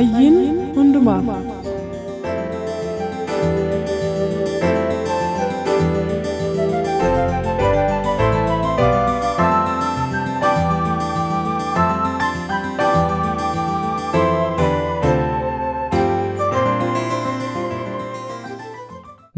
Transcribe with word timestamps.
Fayyiin 0.00 0.36
hundumaaf 0.76 1.26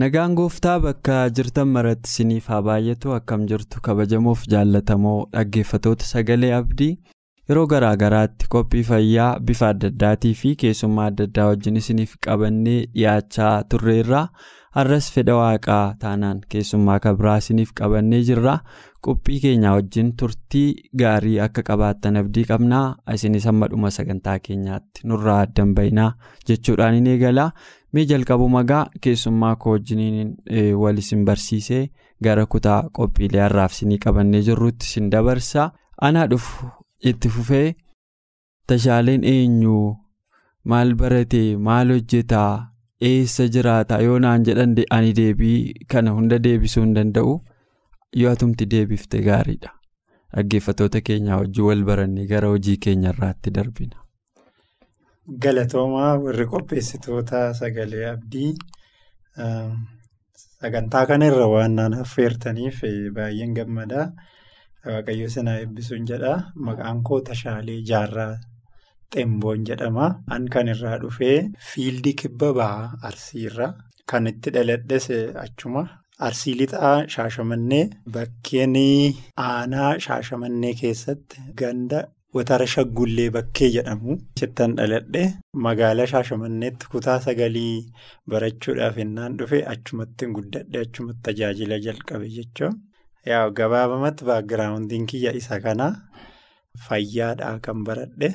nagaan 0.03 0.35
gooftaa 0.39 0.77
bakka 0.85 1.17
jirtan 1.39 1.69
maratti 1.77 2.09
isiniif 2.13 2.47
haa 2.53 2.61
baay'atu 2.69 3.13
akkam 3.19 3.43
jirtu 3.53 3.83
kabajamoof 3.89 4.45
jaallatamoo 4.55 5.19
dhaggeeffatoota 5.37 6.09
sagalee 6.13 6.53
abdii 6.61 6.93
yeroo 7.49 7.67
garaa 7.73 7.97
garaatti 8.03 8.47
qophii 8.55 8.83
fayyaa 8.91 9.31
bifa 9.47 9.69
adda 9.75 9.89
addaatii 9.93 10.35
fi 10.41 10.51
keessummaa 10.63 11.07
adda 11.13 11.25
addaa 11.29 11.47
wajjin 11.51 11.77
isiniif 11.81 12.13
qabannee 12.27 12.81
dhiyaachaa 12.95 13.55
turreerra 13.73 14.21
har'as 14.77 15.09
fedha 15.15 15.35
waaqaa 15.41 15.83
taanaan 16.03 16.41
keessummaa 16.55 16.99
kabraa 17.07 17.37
isiniif 17.43 17.73
qabannee 17.81 18.21
jirra 18.29 18.55
qophii 19.09 19.41
keenyaa 19.45 19.73
wajjin 19.79 20.13
turtii 20.23 20.69
gaarii 21.03 21.35
akka 21.47 21.63
qabaattan 21.71 22.17
abdii 22.23 22.45
qabnaa 22.53 22.85
isinis 23.17 23.45
hamma 23.51 23.69
dhuma 23.73 23.91
sagantaa 23.97 24.39
keenyaatti 24.49 25.07
nurraa 25.13 25.39
addan 25.47 25.75
bayinaa 25.79 26.11
jechuudhaan 26.51 26.95
hin 26.99 27.07
eegala 27.15 27.49
mee 27.93 28.05
jalqabu 28.13 28.49
magaa 28.57 28.85
keessummaa 29.07 29.57
koo 29.65 29.73
wajjiniin 29.77 30.31
wal 30.85 30.99
isin 31.05 31.25
barsiisee 31.31 31.83
gara 32.29 32.47
kutaa 32.55 32.79
qophiilee 33.01 33.43
har'aaf 33.47 33.73
isinii 33.79 33.99
qabannee 34.07 34.43
jirrutti 34.51 34.87
isin 34.91 35.11
dabarsa 35.17 35.67
anaa 36.09 36.27
dhufu. 36.35 36.71
Itti 37.11 37.29
fufee 37.37 37.69
tashaaleen 38.73 39.25
eenyu 39.35 39.77
maal 40.73 40.95
barate 41.01 41.41
maal 41.69 41.89
hojjetaa 41.95 42.51
eessa 43.11 43.47
jiraata 43.55 44.01
yoo 44.07 44.19
naan 44.25 44.45
jedhan 44.49 44.75
ani 44.97 45.13
deebii 45.21 45.57
kana 45.95 46.11
hunda 46.19 46.39
deebisuu 46.49 46.83
hin 46.85 46.95
danda'u 46.99 47.33
yoo 48.21 48.33
atumti 48.37 48.67
deebifte 48.75 49.23
gaariidha 49.29 49.71
dhaggeeffatoota 50.37 51.01
keenyaa 51.09 51.39
wajjin 51.43 51.65
wal 51.71 51.83
barannee 51.91 52.27
gara 52.35 52.49
hojii 52.55 52.77
keenya 52.85 53.11
irraatti 53.15 53.51
darbina. 53.57 53.97
Galatoomaa 55.43 56.13
warri 56.27 56.47
qopheessitoota 56.53 57.41
sagalee 57.59 58.07
abdii 58.13 58.53
sagantaa 60.63 61.05
kana 61.11 61.27
irra 61.33 61.47
waan 61.55 61.75
naan 61.81 61.95
affeertaniif 62.05 62.81
baay'een 63.19 63.55
gammadaa. 63.59 64.07
Waaqayyo 64.87 65.29
sana 65.35 65.59
eebbisuun 65.63 66.07
jedha. 66.11 66.33
Maqaan 66.67 67.03
koo 67.07 67.21
Tashaalee 67.29 67.81
Jaarraa 67.91 68.35
Xemboon 69.15 69.65
jedhama. 69.69 70.07
An 70.35 70.47
kan 70.55 70.67
irraa 70.75 70.99
dhufee 71.03 71.51
fiildii 71.71 72.15
kibba 72.23 72.53
bahaa 72.59 72.93
Arsiirra. 73.11 73.69
Kan 74.11 74.27
itti 74.33 74.51
dhaladhes 74.55 75.07
achuma. 75.45 75.85
Arsii 76.27 76.55
lixaa 76.61 76.97
Shaashamannee 77.15 77.85
bakkeen 78.15 78.75
aanaa 79.45 79.93
Shaashamannee 80.05 80.75
keessatti 80.81 81.41
ganda 81.61 82.03
watara 82.37 82.67
shaggullee 82.75 83.31
bakkee 83.37 83.71
jedhamu. 83.77 84.19
Sittan 84.39 84.77
dhaladhe 84.79 85.25
magaalaa 85.67 86.07
Shaashamanneetti 86.13 86.87
kutaa 86.93 87.19
sagalii 87.27 87.75
barachuudhaaf 88.31 88.99
innaan 89.05 89.37
dhufe 89.39 89.65
achumatti 89.75 90.27
guddadhe 90.37 90.79
achumatti 90.87 91.23
tajaajila 91.29 91.79
jalqabe 91.87 92.29
jechuudha. 92.39 92.73
Yaa 93.31 93.51
gabaabamatti 93.59 94.25
baagiraawundiin 94.29 95.07
kiyya 95.11 95.33
isa 95.41 95.61
kana 95.65 95.87
fayyaadhaa 96.87 97.59
kan 97.65 97.85
baradhe 97.87 98.31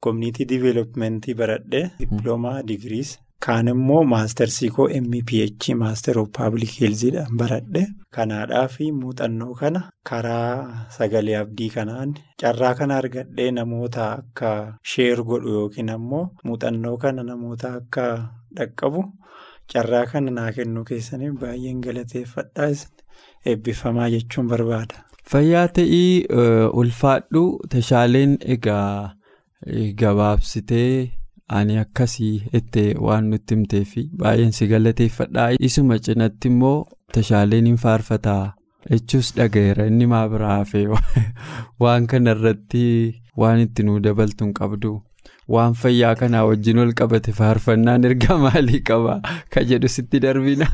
koominiitii 0.00 0.46
diiveelopmentii 0.50 1.34
baradhe 1.40 1.80
dippiloomaa 1.98 2.62
digiriis 2.68 3.10
kaan 3.46 3.68
immoo 3.72 4.02
maastarsii 4.12 4.70
koo 4.76 4.86
MPH 5.00 5.74
maaster 5.82 6.18
of 6.22 6.28
paablik 6.38 6.72
heelziidhaan 6.80 7.34
baradhe 7.40 7.82
kanaadhaa 8.16 8.66
fi 8.74 8.86
muuxannoo 9.00 9.54
kana 9.60 9.82
karaa 10.10 10.86
sagalee 10.98 11.36
abdii 11.42 11.70
kanaan 11.76 12.14
carraa 12.42 12.74
kana 12.78 12.96
argadhee 13.02 13.50
namoota 13.58 14.06
akka 14.18 14.52
sheer 14.92 15.22
godhu 15.30 15.56
yookiin 15.58 15.90
ammoo 15.96 16.24
muuxannoo 16.44 16.96
kana 17.06 17.22
namoota 17.30 17.74
akka 17.80 18.06
dhaqqabu 18.56 19.02
carraa 19.72 20.06
kana 20.12 20.30
naa 20.38 20.50
kennuu 20.58 20.84
keessaniif 20.92 21.34
baay'een 21.42 21.80
galateeffadhaa. 21.88 22.70
Eebbifamaa 23.52 24.08
jechuun 24.14 24.48
barbaada. 24.52 25.02
Fayyaa 25.30 25.66
ta'ii 25.76 26.24
ulfaadhu 26.82 27.44
tashaaleen 27.74 28.36
egaa 28.56 29.12
gabaabsitee 30.02 30.90
ani 31.58 31.78
akkasii 31.78 32.34
itti 32.60 32.84
waan 33.06 33.30
nutti 33.32 33.54
himtee 33.56 33.84
fi 33.94 34.04
baay'een 34.22 34.52
si 34.58 34.68
galateeffadhaa. 34.72 35.48
Isuma 35.70 35.98
cinatti 36.08 36.52
immoo 36.54 36.78
tashaaleen 37.14 37.66
hin 37.70 37.82
faarfataa 37.86 38.42
jechuus 38.90 39.32
dhaga'eera 39.36 39.86
inni 39.92 40.06
maa 40.14 40.26
biraa 40.34 40.56
hafee 40.58 40.86
waan 41.84 42.06
kanarratti 42.12 42.86
waan 43.44 43.66
itti 43.66 43.86
nu 43.88 43.98
dabaltu 44.08 44.44
hin 44.44 44.54
qabdu. 44.60 44.94
Waan 45.54 45.74
fayyaa 45.78 46.14
kanaa 46.18 46.42
wajjin 46.48 46.78
ol 46.82 46.92
qabate 47.00 47.32
faarfannaan 47.38 48.04
erga 48.08 48.34
maalii 48.44 48.80
qaba 48.88 49.20
ka 49.54 49.62
jedhu 49.70 49.88
sitti 49.96 50.18
darbina. 50.24 50.66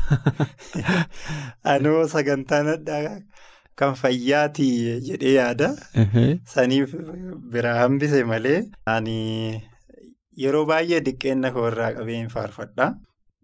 Anoo 1.73 2.07
sagantaan 2.13 2.71
addaa 2.75 3.01
kan 3.77 3.93
fayyaati 3.99 4.69
jedhee 5.09 5.35
yaada. 5.37 5.69
Saniif 6.55 6.95
biraa 7.53 7.75
hambise 7.83 8.23
malee. 8.31 8.57
Ani 8.95 9.61
yeroo 10.45 10.65
baay'ee 10.71 11.01
diqqeenna 11.05 11.53
koo 11.53 11.67
irraa 11.69 11.91
qabeen 11.99 12.29
faarfadha. 12.33 12.89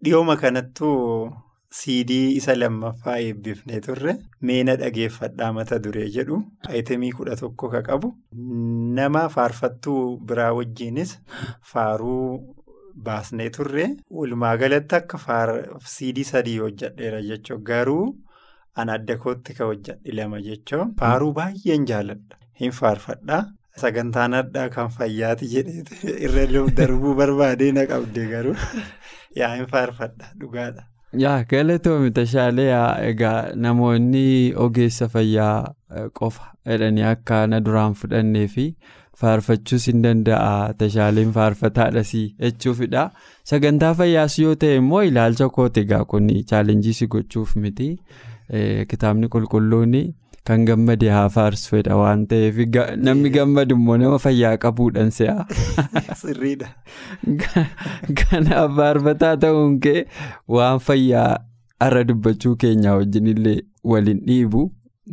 Dhiyooma 0.04 0.36
kanattuu 0.42 1.30
siidii 1.78 2.36
isa 2.36 2.54
lammaffaa 2.58 3.16
eebbifnee 3.26 3.80
turre 3.86 4.14
meena 4.48 4.74
dhageeffadhaa 4.80 5.50
mata 5.58 5.78
duree 5.84 6.06
jedhu 6.16 6.38
ayitemii 6.68 7.10
kudha 7.18 7.36
tokko 7.42 7.70
ka 7.74 7.82
qabu. 7.88 8.10
Nama 8.98 9.28
faarfattuu 9.36 10.02
biraa 10.32 10.50
wajjiinis 10.58 11.12
faaruu 11.72 12.24
baasnee 13.08 13.48
turre. 13.58 13.86
Walumaa 14.10 14.56
galatti 14.64 14.98
akka 15.00 15.46
siidii 15.94 16.26
sadii 16.32 16.58
hojjadheera 16.64 17.22
jechuun 17.30 17.64
garuu 17.70 18.04
an 18.76 18.94
adda 18.96 19.16
kootti 19.24 19.54
ka 19.60 19.70
hojjadhe 19.72 20.18
lama 20.20 20.42
jechuun 20.50 20.94
faaruu 21.00 21.32
baay'een 21.40 21.88
jaaladha. 21.92 22.42
Hin 22.60 22.76
faarfadhaa. 22.82 23.42
Sagantaan 23.80 24.34
addaa 24.34 24.68
kan 24.74 24.90
fayyaati 24.94 25.46
jedhee 25.56 26.14
irra 26.28 26.68
darbuu 26.78 27.14
barbaadee 27.20 27.72
na 27.72 27.86
qabde 27.92 28.30
garuu. 28.36 28.56
Yaa 29.40 29.54
hin 29.54 29.68
faarfadha. 29.74 30.34
Dhugaadha. 30.40 30.90
Yaa 31.18 31.42
galatoomi 31.50 32.10
tashaalee 32.16 32.70
egaa 33.10 33.52
namoonni 33.64 34.52
ogeessa 34.64 35.08
fayyaa 35.08 35.74
qofa 36.18 36.44
jedhanii 36.70 37.02
akka 37.12 37.46
na 37.50 37.58
duraan 37.68 37.94
fudhannee 38.02 38.46
fi 38.54 38.66
faarfachuus 39.22 39.86
hin 39.90 40.02
danda'a 40.04 40.72
tashaaleen 40.82 41.32
faarfataadhas 41.38 42.12
jechuufidha. 42.14 43.10
Sagantaa 43.52 43.92
fayyaas 44.02 44.38
yoo 44.38 44.54
ta'e 44.54 44.76
immoo 44.82 45.02
ilaalcha 45.10 45.48
kooti 45.58 45.80
egaa 45.86 46.04
kun 46.14 46.30
chaalenjii 46.52 46.92
si 47.00 47.06
gochuuf 47.16 47.56
miti. 47.56 47.90
Kitaabni 48.92 49.28
qulqulluun 49.34 49.98
kan 50.46 50.64
gammade 50.64 51.06
haa 51.14 51.28
faarsu 51.36 51.74
fedha 51.74 51.96
waan 52.00 52.26
ta'eef 52.32 52.58
namni 53.08 53.30
gammadu 53.36 53.76
immoo 53.80 53.96
nama 54.02 54.18
fayyaa 54.26 54.56
qabuudhaan 54.64 55.12
se'a. 55.18 55.46
Sirriidha. 56.22 56.72
Kanaaf 58.22 58.76
faarfataa 58.80 59.36
ta'uun 59.46 59.78
kee 59.86 60.04
waan 60.58 60.82
fayyaa 60.88 61.30
har'a 61.80 62.04
dubbachuu 62.08 62.56
keenyaa 62.64 62.96
wajjin 63.00 63.32
illee 63.34 63.56
waliin 63.94 64.20
dhiibu 64.26 64.66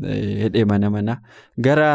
hidhee 0.05 0.65
mana 0.71 0.89
mana 0.95 1.15
gara 1.67 1.91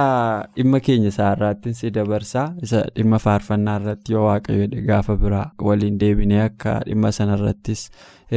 dhimma 0.56 0.80
keenya 0.86 1.12
isaarraattiin 1.14 1.74
si 1.80 1.90
dabarsaa 1.94 2.46
isa 2.66 2.84
dhimma 2.96 3.18
faarfannaa 3.26 3.76
irratti 3.80 4.16
yoo 4.16 4.24
waaqayyo 4.26 4.86
gaafa 4.88 5.16
biraa 5.24 5.44
waliin 5.68 6.00
deebinee 6.00 6.40
akka 6.46 6.80
dhimma 6.86 7.12
sanarrattis 7.18 7.84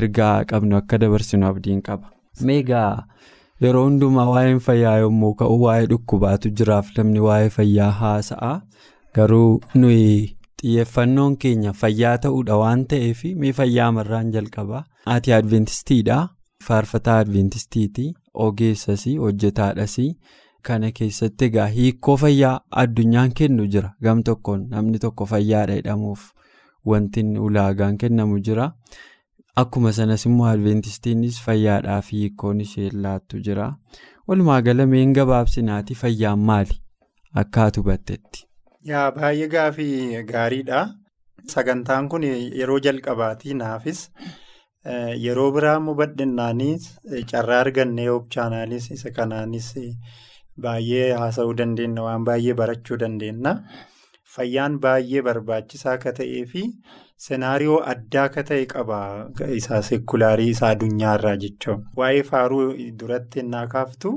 ergaa 0.01 0.35
qabnu 0.51 0.77
akka 0.81 1.01
dabarsinu 1.05 1.47
abdiin 1.51 1.81
qaba. 1.81 2.11
meegaa 2.49 3.07
yeroo 3.63 3.83
hundumaa 3.87 4.25
waa'een 4.29 4.59
fayyaa 4.67 4.97
yommuu 5.03 5.33
ka'u 5.41 5.57
waa'ee 5.63 5.85
dhukkubaatu 5.91 6.49
jiraaf 6.61 6.89
namni 6.97 7.19
waa'ee 7.27 7.49
fayyaa 7.57 7.91
haasa'a. 8.01 8.53
Garuu 9.15 9.61
nuyi 9.81 10.37
xiyyeeffannoon 10.61 11.37
keenya 11.43 11.73
fayyaa 11.81 12.17
ta'uudha 12.25 12.57
waan 12.63 12.85
ta'eef 12.93 13.23
mee 13.43 13.53
fayyaa 13.59 13.91
marraan 13.97 14.31
jalqabaa. 14.37 14.83
Ati 15.15 15.33
adventistiidha. 15.39 16.19
Faarfataa 16.67 17.17
adventistiiti. 17.23 18.05
Ogeessas 18.45 19.05
hojjetaadhas 19.25 19.95
kana 20.67 20.91
keessatti 20.99 21.45
egaa 21.49 21.67
hiikoo 21.77 22.17
fayyaa 22.17 22.55
addunyaan 22.83 23.33
kennu 23.39 23.67
jira. 23.73 23.91
Gam 24.03 24.23
tokkoon 24.29 24.67
namni 24.69 24.99
tokko 24.99 25.25
fayyaadha 25.33 25.75
jedhamuuf 25.81 26.31
wanti 26.91 27.23
ulaagaan 27.47 27.97
kennamu 27.97 28.39
jira. 28.47 28.71
Akkuma 29.61 29.91
sanas 29.97 30.25
immoo 30.29 30.47
adventistiinis 30.51 31.37
fayyaadhaaf 31.45 32.09
hiikoon 32.15 32.61
ishee 32.65 32.89
laattu 33.05 33.39
jira. 33.47 33.67
Walumaa 34.27 34.61
gala 34.67 34.85
meen 34.93 35.13
gabaabsinaati 35.17 35.95
fayyaan 36.01 36.39
maali? 36.49 36.75
Akka 37.41 37.63
ati 37.69 37.79
hubattetti. 37.83 38.43
Yaa 38.91 39.11
baay'ee 39.17 39.47
gaafii 39.53 40.23
gaariidha. 40.31 40.81
Sagantaan 41.53 42.09
kun 42.09 42.23
yeroo 42.27 42.79
jalqabaatii 42.87 43.53
naafis 43.61 44.03
yeroo 45.25 45.47
biraa 45.57 45.77
immoo 45.81 45.95
bal'innaanis 46.01 46.89
carraa 47.31 47.59
argannee 47.65 48.09
chaanaalis 48.35 48.89
isa 48.97 49.11
kanaanis 49.19 49.71
baay'ee 50.67 51.07
haasa'uu 51.23 51.53
dandeenya 51.63 52.03
waan 52.09 52.27
baay'ee 52.31 52.53
barachuu 52.63 52.97
dandeenya. 53.05 53.55
Fayyaan 54.35 54.79
baay'ee 54.87 55.21
barbaachisaa 55.29 55.93
akka 55.99 56.13
ta'ee 56.21 56.45
fi 56.53 56.63
senaariyoo 57.23 57.77
addaa 57.91 58.23
akka 58.29 58.43
ta'e 58.49 58.65
qaba 58.71 58.97
isaa 59.57 59.81
seekulaarii 59.89 60.47
isaa 60.53 60.69
addunyaarraa 60.75 61.35
jechuun. 61.43 61.85
Waa'ee 61.99 62.23
faaruu 62.29 62.65
duratti 62.99 63.39
innaa 63.43 63.65
kaaftu 63.73 64.11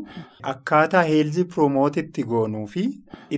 akkaataa 0.53 1.03
heelzii 1.11 1.45
piroomooti 1.55 2.25
goonuu 2.33 2.67
fi 2.67 2.85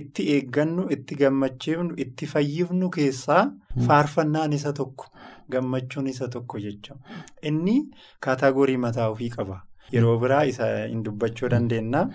itti 0.01 0.25
eeggannu, 0.35 0.87
itti 0.97 1.15
gammachiifnu, 1.15 1.93
itti 2.05 2.25
fayyifnu 2.33 2.89
keessaa 2.89 3.43
faarfannaan 3.87 4.53
isa 4.59 4.73
tokko 4.73 5.05
gammachuun 5.51 6.07
isa 6.07 6.27
tokko 6.27 6.59
jechuudha. 6.59 7.01
Inni 7.43 7.75
kaataagorii 8.19 8.77
mataa 8.77 9.09
ofii 9.09 9.29
qaba. 9.29 9.61
Yeroo 9.93 10.17
biraa 10.19 10.43
isa 10.45 10.67
hin 10.87 11.03
dubbachuu 11.03 11.49
dandeenya. 11.49 12.07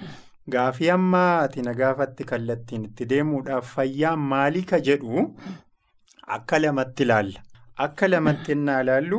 Gaafii 0.50 0.90
amma 0.94 1.22
ati 1.44 1.62
na 1.62 1.72
gaafatti 1.74 2.24
kallattiin 2.24 2.84
itti 2.88 3.04
deemuudhaaf 3.12 3.70
fayyaan 3.76 4.18
maalii 4.32 4.62
ka 4.72 4.78
jedhu 4.88 5.24
akka 6.26 6.58
lamatti 6.58 7.02
ilaalla. 7.02 7.40
Akka 7.84 8.08
lamatti 8.08 8.52
innaa 8.52 8.80
ilaallu 8.82 9.18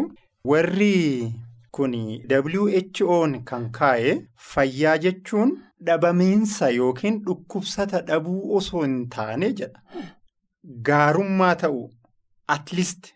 warri 0.52 1.34
kun 1.72 1.94
WHO'n 2.32 3.34
kan 3.50 3.70
kaa'e 3.78 4.14
fayyaa 4.52 4.98
jechuun 5.06 5.52
dhabamiinsa 5.90 6.70
yookiin 6.80 7.20
dhukkubsata 7.26 8.02
dhabuu 8.08 8.56
osoo 8.58 8.82
hin 8.84 8.98
taane 9.16 9.52
jedha. 9.62 9.80
Gaarummaa 10.90 11.56
ta'u 11.64 11.82
atleast 12.56 13.14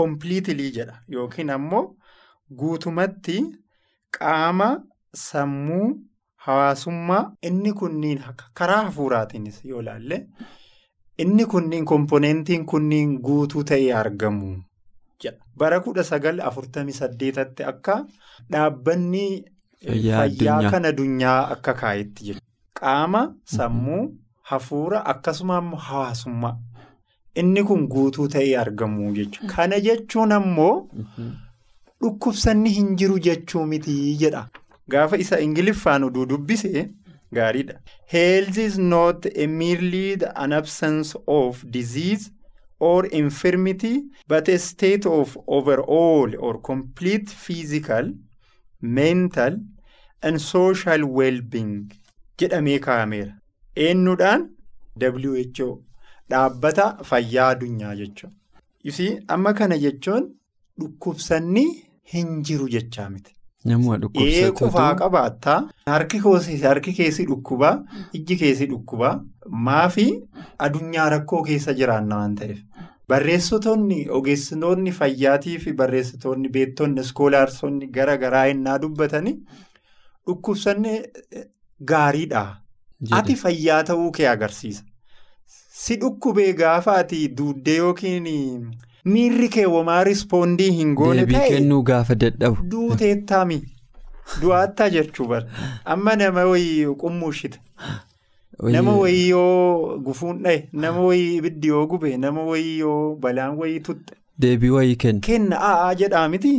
kompiliitilii 0.00 0.70
jedha 0.78 1.00
yookiin 1.16 1.50
ammoo 1.58 1.84
guutumatti 2.62 3.36
qaama 4.18 4.70
sammuu. 5.26 5.90
Hawaasummaa 6.44 7.24
inni 7.48 7.72
kunniin 7.80 8.22
karaa 8.60 8.82
hafuuraatiinis 8.84 9.58
yoo 9.64 9.80
ilaalle 9.82 10.16
inni 11.18 11.44
kunniin 11.46 11.84
komponentiin 11.84 12.66
kunniin 12.66 13.18
guutuu 13.20 13.64
ta'ee 13.64 13.92
argamu. 14.02 14.56
Bara 15.58 15.80
kudha 15.80 16.02
sagal 16.04 16.40
afurtamii 16.40 16.92
saddeetatti 16.96 17.64
akka 17.64 17.94
dhaabbanni 18.52 19.44
fayyaa 19.86 20.70
kan 20.70 20.84
addunyaa 20.90 21.40
akka 21.54 21.74
kaa'etti 21.80 22.24
jedha. 22.28 22.40
Qaama 22.80 23.20
sammuu 23.56 24.02
hafuura 24.50 25.02
akkasuma 25.12 25.58
immoo 25.62 25.78
hawaasummaa 25.88 26.56
inni 27.42 27.62
kun 27.68 27.86
guutuu 27.94 28.28
ta'ee 28.28 28.56
argamu 28.64 29.12
jechuudha. 29.18 29.52
Kana 29.54 29.80
jechuun 29.80 30.32
ammoo 30.38 30.88
dhukkubsanni 32.02 32.70
hin 32.78 32.96
jiru 32.96 33.18
jechuu 33.28 33.66
miti 33.66 34.16
jedha. 34.24 34.48
Gaafa 34.90 35.16
isa 35.26 35.40
ingiliffaan 35.40 36.04
oduu 36.04 36.26
dubbise 36.26 36.86
gaariidha. 37.38 37.74
Health 38.06 38.58
is 38.58 38.78
not 38.78 39.26
merely 39.48 40.18
an 40.44 40.52
absence 40.52 41.14
of 41.26 41.64
disease 41.70 42.30
or 42.78 43.06
infirmity 43.06 43.94
but 44.28 44.48
a 44.48 44.58
state 44.58 45.06
of 45.06 45.36
overall 45.46 46.34
or 46.38 46.60
complete 46.60 47.28
physical, 47.30 48.12
mental 48.80 49.56
and 50.22 50.40
social 50.40 51.06
well-being 51.20 51.92
jedhamee 52.38 52.78
kaa'ameera. 52.88 53.32
Eenyuudhaan 53.76 54.48
WHO 55.02 55.68
dhaabbata 56.30 56.86
fayyaa 57.10 57.48
addunyaa 57.54 57.94
jechuudha. 58.00 58.34
Isii 58.90 59.12
amma 59.28 59.52
kana 59.60 59.78
jechuun 59.84 60.24
dhukkubsanni 60.80 61.64
hin 62.14 62.42
jiru 62.48 62.68
jechaa 62.74 63.08
miti. 63.10 63.36
Ee 64.26 64.50
qufaa 64.60 64.94
qabaattaa 65.00 65.58
harki 66.68 66.92
keessi 67.00 67.24
dhukkubaa 67.30 67.74
ijji 68.20 68.36
keessi 68.42 68.66
dhukkubaa 68.72 69.12
maafi 69.68 70.06
addunyaa 70.68 71.08
rakkoo 71.16 71.42
keessa 71.50 71.74
jiraanna 71.80 72.16
waan 72.22 72.34
ta'eef 72.40 72.58
barreessitoonni 73.12 74.00
ogeessitoonni 74.18 74.92
fayyaatii 74.98 75.58
fi 75.66 75.72
barreessitoonni 75.82 76.48
beektonni 76.58 77.00
iskoolaarsonni 77.06 77.86
gara 77.98 78.16
garaa 78.24 78.44
innaa 78.54 78.78
dubbatanii 78.82 79.34
dhukkubsanni 80.26 80.94
gaariidha. 81.92 82.42
Ati 83.18 83.34
fayyaa 83.42 83.82
ta'uu 83.90 84.10
kee 84.16 84.28
agarsiisa. 84.32 84.84
Si 85.82 85.96
dhukkubee 86.02 86.52
gaafa 86.60 86.92
ati 87.04 87.28
duuddee 87.38 87.76
yookiin. 87.76 88.28
Miirri 89.04 89.48
kee 89.48 89.66
womaa 89.66 90.04
rispoondii 90.04 90.70
hin 90.78 90.94
goone 90.94 91.24
ta'e. 91.26 91.26
Deebii 91.32 91.48
kennuu 91.56 91.82
gaafa 91.82 92.14
dadhabu. 92.24 92.62
Duuteettaami. 92.74 93.56
Du'aattaa 94.42 94.88
jechuu 94.96 95.26
bara. 95.32 95.46
Amma 95.94 96.16
nama 96.16 96.44
wayii 96.50 96.86
qummuushite. 97.00 97.58
Nama 98.76 98.92
wayii 98.96 99.28
yoo 99.28 99.98
gufuun 100.08 100.42
dhaye, 100.42 100.68
nama 100.72 101.00
wayii 101.06 101.36
ibiddi 101.36 101.68
yoo 101.68 101.86
gube, 101.86 102.16
nama 102.16 102.42
wayii 102.50 102.78
yoo 102.78 103.16
balaan 103.16 103.56
wayii 103.58 103.80
tutte. 103.80 104.14
Deebii 104.42 104.70
wayii 104.76 104.96
kenna. 104.96 105.20
Kenna 105.26 105.58
a'aa 105.70 105.94
jedhaa 106.04 106.28
miti. 106.28 106.54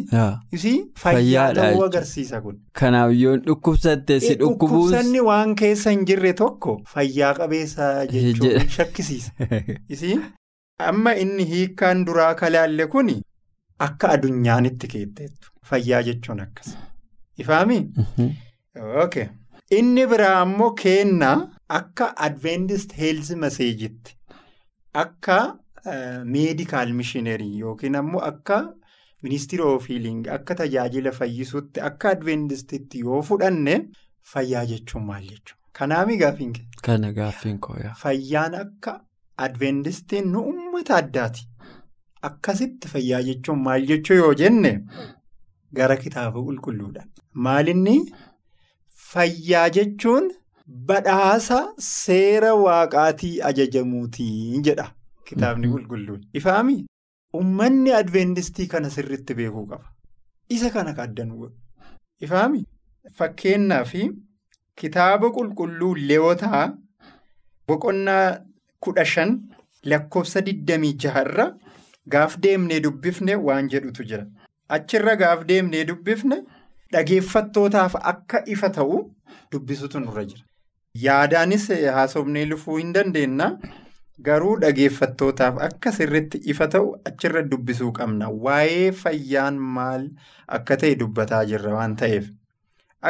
Isii 0.52 0.76
fayyaa 1.06 1.48
ta'uu 1.54 1.84
agarsiisa 1.86 2.42
kun. 2.42 2.60
Kanaaf 2.82 3.14
yoo 3.22 3.38
dhukkubsatte 3.48 4.20
si 4.20 4.36
dhukkubuus. 4.36 4.92
Dhukkubsanni 4.92 5.20
waan 5.32 5.56
keessa 5.64 5.92
hin 5.96 6.06
jirre 6.12 6.34
tokko 6.44 6.82
fayyaa 6.94 7.34
qabeessa 7.40 7.92
jechuun 8.14 8.70
shakkisiisa. 8.78 9.32
Isii. 9.98 10.20
Amma 10.80 11.14
inni 11.16 11.46
hiikkaan 11.46 12.06
duraa 12.06 12.34
kalaalle 12.36 12.88
kun 12.88 13.10
akka 13.88 14.10
addunyaanitti 14.16 14.88
keetteettu 14.94 15.52
fayyaa 15.70 16.02
jechuun 16.10 16.40
akkas. 16.46 16.76
Ifaami? 17.38 17.78
Ok. 19.06 19.18
Inni 19.72 20.08
biraa 20.08 20.40
ammoo 20.42 20.72
kennaa 20.84 21.36
akka 21.80 22.14
Adventist 22.28 22.94
Health 22.98 23.30
Message'itti 23.44 24.16
akka 25.04 25.38
meedikaal 26.36 26.94
mishinerii 26.94 27.60
yookiin 27.60 27.96
ammoo 28.02 28.22
akka 28.32 28.60
ministeera 29.24 29.66
of 29.78 29.88
healing 29.90 30.28
akka 30.38 30.56
tajaajila 30.62 31.12
fayyisuutti 31.22 31.82
akka 31.90 32.10
Adventistitti 32.18 33.00
yoo 33.08 33.22
fudhanne 33.22 33.80
fayyaa 34.34 34.66
jechuun 34.66 35.06
maal 35.06 35.24
jechuudha? 35.24 35.60
Kanaami 35.80 36.18
gaaffiin 36.18 36.54
kee? 36.54 36.66
Kana 36.84 37.12
gaaffiin 37.14 37.60
kooyaa. 37.60 37.94
Fayyaan 38.02 38.56
akka. 38.56 39.00
Adventistiin 39.38 40.32
nu 40.32 40.40
uummata 40.50 40.96
addaati. 40.96 41.48
Akkasitti 42.22 42.88
fayyaa 42.88 43.22
jechuun 43.30 43.60
maal 43.64 43.86
jechuu 43.92 44.16
yoo 44.18 44.34
jenne 44.42 44.72
gara 45.74 45.98
kitaaba 46.04 46.40
qulqulluudhaan. 46.48 47.10
Maalinni 47.34 47.96
fayyaa 49.12 49.70
jechuun 49.78 50.30
badhaasa 50.92 51.60
seera 51.88 52.54
waaqaatii 52.66 53.34
ajajamuutii 53.50 54.62
jedha 54.70 54.88
kitaabni 55.32 55.68
qulqulluun. 55.74 56.22
Ifaami 56.34 56.78
uummanni 57.42 57.92
adventistii 58.02 58.68
kana 58.76 58.90
sirriitti 58.90 59.34
beekuu 59.42 59.66
qaba. 59.68 59.86
Isa 60.50 60.70
kana 60.70 60.94
kaaddanuu 60.94 61.38
godhu. 61.40 61.58
Ifaami 62.22 62.64
fakkeenyaaf 63.18 63.94
kitaaba 64.76 65.30
qulqulluu 65.38 65.94
leewotaa 66.08 66.66
boqonnaa. 67.68 68.26
Kudha 68.86 69.06
shan 69.14 69.36
lakkoofsa 69.92 70.42
digdamii 70.48 70.94
jaharra 71.06 71.46
gaaf 72.16 72.38
deemnee 72.46 72.80
dubbifne 72.86 73.36
waan 73.50 73.70
jedhutu 73.74 74.04
jira. 74.12 74.26
Achirra 74.70 75.16
gaaf 75.22 75.46
deemnee 75.52 75.84
dubbifne 75.90 76.38
dhageeffattootaaf 76.94 77.96
akka 78.14 78.44
ifa 78.56 78.70
ta'u 78.80 79.00
dubbisutu 79.52 80.00
nurra 80.04 80.24
jira. 80.32 80.44
Yaadaanis 81.06 81.68
haasofnee 81.96 82.46
lufuu 82.46 82.78
hin 82.78 82.94
dandeenna. 82.98 83.48
Garuu 84.28 84.56
dhageeffattootaaf 84.62 85.58
akka 85.68 85.92
sirriitti 85.98 86.42
ifa 86.54 86.68
ta'u 86.76 86.92
achirra 87.12 87.42
dubbisuu 87.52 87.92
qabna. 88.00 88.30
Waa'ee 88.48 88.92
fayyaan 89.04 89.58
maal 89.78 90.08
akka 90.60 90.78
ta'e 90.84 90.96
dubbataa 91.04 91.44
jirra 91.52 91.74
waan 91.78 91.96
ta'eef. 92.02 92.30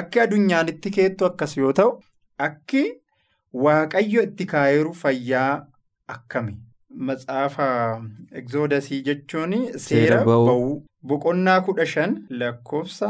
Akki 0.01 0.19
addunyaanitti 0.25 0.91
keettu 0.95 1.25
akkas 1.25 1.57
yoo 1.57 1.73
ta'u, 1.79 1.91
akki 2.39 2.83
waaqayyo 3.53 4.23
itti 4.27 4.45
kaayeru 4.53 4.93
fayyaa 5.01 5.65
akkami? 6.15 6.55
Matsaafa 7.09 7.67
egzoodasii 8.41 9.01
jechuun 9.07 9.53
seera 9.85 10.19
ba'uu 10.25 10.73
boqonnaa 11.11 11.61
kudha 11.69 11.85
shan 11.93 12.11
lakkoofsa 12.41 13.09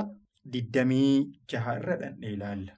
digdamii 0.54 1.16
jaha 1.54 1.76
irra 1.80 1.96
dhandhee 2.04 2.32
ilaalla. 2.38 2.72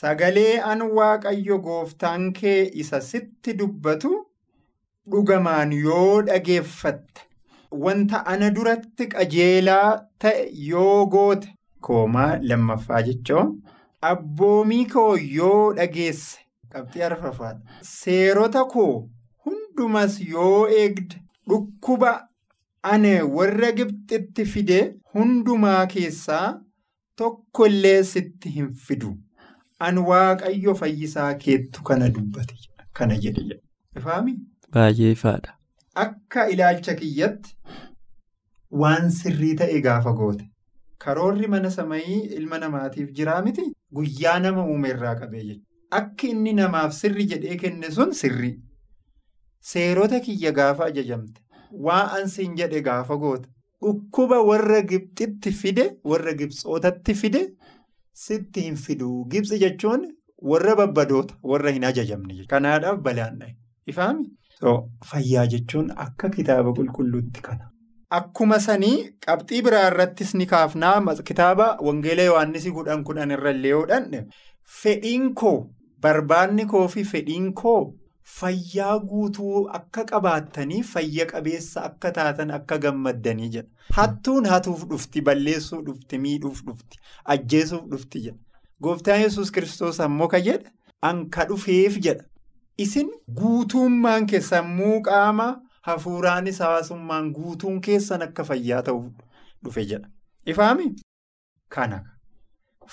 Sagalee 0.00 0.58
an 0.72 0.82
waaqayyo 0.98 1.58
gooftaan 1.68 2.32
kee 2.40 2.58
isa 2.82 3.00
sitti 3.10 3.52
dubbatu 3.60 4.10
dhugamaan 5.10 5.72
yoo 5.72 6.22
dhageeffatte 6.28 7.22
wanta 7.84 8.24
ana 8.32 8.50
duratti 8.58 9.06
qajeelaa 9.14 9.86
ta'e 10.24 10.44
yoo 10.72 11.06
goote 11.14 11.48
koomaa 11.88 12.28
lammaffaa 12.50 13.02
jechuun 13.08 13.54
abboomii 14.10 14.84
koo 14.94 15.16
yoo 15.38 15.72
dhageesse 15.80 16.38
qabxii 16.74 17.02
arfaffaadha. 17.08 17.60
Seerota 17.90 18.64
koo 18.74 19.08
hundumas 19.46 20.20
yoo 20.32 20.68
eegde 20.80 21.22
dhukkuba 21.52 22.12
ane 22.92 23.12
warra 23.38 23.72
Gibxitti 23.78 24.44
fide 24.54 24.80
hundumaa 25.14 25.86
keessaa 25.94 26.46
tokko 27.22 27.66
illee 27.72 28.02
sitti 28.12 28.48
hin 28.58 28.72
fidu. 28.88 29.14
An 29.86 29.98
waaqayyo 30.10 30.74
fayyisaa 30.82 31.32
keettu 31.46 31.82
kana 31.90 32.08
dubbate 32.18 32.54
kana 33.00 33.16
jedhe 33.24 33.60
ifaami. 33.96 34.34
Baay'ee 34.74 35.10
ifaadha. 35.16 35.54
Akka 36.04 36.46
ilaalcha 36.54 36.94
kiyyatti 36.94 37.54
waan 38.82 39.10
sirrii 39.18 39.54
ta'e 39.60 39.80
gaafa 39.86 40.12
goote 40.20 40.44
karoorri 41.04 41.46
mana 41.54 41.70
samayii 41.76 42.18
ilma 42.40 42.58
namaatiif 42.64 43.10
jiraa 43.20 43.38
miti 43.46 43.64
guyyaa 43.98 44.38
nama 44.44 44.64
uume 44.72 44.88
irraa 44.94 45.14
qabee 45.20 45.42
jechuudha. 45.44 45.67
Akki 45.90 46.28
inni 46.34 46.52
namaaf 46.56 46.92
sirri 46.94 47.24
jedhee 47.28 47.56
kenne 47.56 47.90
sun 47.90 48.10
sirrii. 48.12 48.56
Seerota 49.60 50.20
kiyya 50.20 50.52
gaafa 50.58 50.84
ajajamte 50.90 51.40
waan 51.86 52.10
ansiin 52.18 52.56
jedhe 52.56 52.82
gaafa 52.88 53.16
goote 53.22 53.48
dhukkuba 53.82 54.40
warra 54.48 54.82
Gibxitti 54.90 55.52
fide 55.52 55.84
warra 56.04 56.34
Gibxootatti 56.40 57.14
fide. 57.14 57.42
Sitti 58.12 58.62
hin 58.66 58.76
fiduu 58.76 59.24
gibsi 59.32 59.58
jechuun 59.62 60.04
warra 60.52 60.74
babbadoota 60.80 61.38
warra 61.52 61.70
hin 61.76 61.84
ajajamne 61.90 62.44
kanaadhaaf 62.52 63.00
balaan 63.08 63.38
dhahe 63.40 63.56
ifaami. 63.86 64.28
Fayyaa 65.12 65.46
jechuun 65.54 65.90
akka 66.06 66.30
kitaaba 66.36 66.72
qulqulluutti 66.80 67.42
kana. 67.48 67.70
Akkuma 68.18 68.58
sanii 68.60 68.96
qabxii 69.26 69.62
biraa 69.62 69.86
irrattis 69.92 70.34
ni 70.34 70.46
kaafnaa 70.52 71.14
kitaaba 71.24 71.76
Wangeela 71.88 72.22
Yohaannisii 72.30 72.72
kudhan 72.80 73.04
kudhan 73.04 73.30
irra 73.30 73.50
illee 73.56 73.70
yoo 73.70 73.86
fedhiin 74.82 75.34
koo 75.34 75.70
barbaadni 76.06 76.66
koo 76.72 76.88
fi 76.94 77.04
fedhiin 77.12 77.52
koo 77.60 77.94
fayyaa 78.38 78.98
guutuu 79.10 79.60
akka 79.78 80.04
qabaattanii 80.10 80.82
fayya 80.92 81.26
qabeessa 81.30 81.84
akka 81.90 82.10
taatan 82.18 82.50
akka 82.56 82.78
gammaddanii 82.84 83.48
jedha. 83.54 83.68
Hattuun 83.98 84.46
hatuuf 84.52 84.82
dhufti 84.90 85.20
balleessuu 85.28 85.78
dhufti 85.86 86.18
miidhuuf 86.24 86.60
dhufti 86.66 86.98
ajjeesuuf 87.36 87.86
dhufti 87.92 88.20
jedha. 88.26 88.38
Gooftaan 88.82 89.20
yesus 89.20 89.50
kiristoos 89.52 90.00
ammoo 90.08 90.28
ka 90.34 90.40
jedha 90.48 90.70
anka 91.12 91.44
dhufeef 91.52 91.96
jedha. 92.08 92.24
Isin 92.78 93.08
guutummaan 93.40 94.28
sammuu 94.50 95.00
qaama 95.08 95.48
hafuuraanis 95.88 96.58
hawaasummaan 96.66 97.32
guutuun 97.32 97.80
keessan 97.80 98.22
akka 98.22 98.44
fayyaa 98.44 98.82
ta'uuf 98.82 99.10
dhufe 99.64 99.84
jedha. 99.84 100.08
Ifaami? 100.46 100.92
Kana 101.68 102.04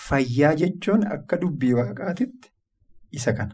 fayyaa 0.07 0.55
jechuun 0.62 1.05
akka 1.17 1.38
dubbii 1.41 1.74
waaqaatitti 1.74 2.51
isa 3.22 3.34
kana. 3.34 3.53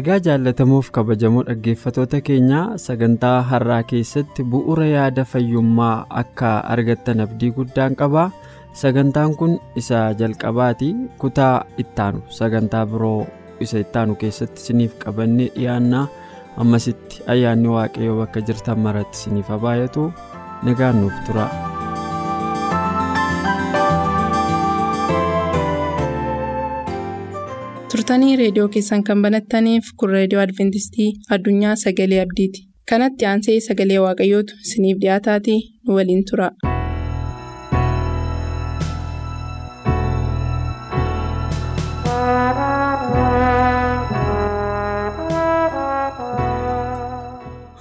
Egaa 0.00 0.18
jaallatamuuf 0.26 0.88
kabajamoo 0.96 1.42
dhaggeeffatoota 1.48 2.20
keenyaa 2.28 2.78
sagantaa 2.84 3.36
har'aa 3.50 3.82
keessatti 3.90 4.44
bu'uura 4.54 4.86
yaada 4.90 5.24
fayyummaa 5.32 6.06
akka 6.22 6.52
argattan 6.74 7.20
abdii 7.26 7.50
guddaan 7.58 7.96
qaba. 8.02 8.24
Sagantaan 8.82 9.34
kun 9.36 9.58
isa 9.76 10.00
jalqabaati 10.20 10.88
kutaa 11.20 11.64
ittaanu 11.84 12.22
sagantaa 12.38 12.86
biroo 12.92 13.26
isa 13.60 13.82
ittaanu 13.84 14.14
keessatti 14.22 14.62
isiniif 14.64 14.94
qabannee 15.04 15.50
dhiyaannaa 15.56 16.06
ammasitti 16.64 17.20
ayyaanni 17.34 17.68
waaqayyoo 17.74 18.16
bakka 18.22 18.40
jirtan 18.48 18.80
maratti 18.86 19.18
isiniif 19.18 19.48
haa 19.52 19.60
baay'atu 19.66 20.06
nagaan 20.68 21.00
nuuf 21.02 21.16
tura. 21.26 21.46
turtanii 27.92 28.36
reediyoo 28.40 28.68
keessan 28.76 29.02
kan 29.08 29.22
banattaniif 29.26 29.90
kun 30.02 30.12
reediyoo 30.16 30.42
adventistii 30.44 31.08
addunyaa 31.36 31.74
sagalee 31.84 32.20
abdiiti 32.26 32.64
kanatti 32.92 33.28
aansee 33.32 33.58
sagalee 33.68 33.98
waaqayyootu 34.06 34.60
isiniif 34.66 35.02
dhiyaataatii 35.04 35.58
nu 35.86 35.98
waliin 35.98 36.24
tura. 36.30 36.48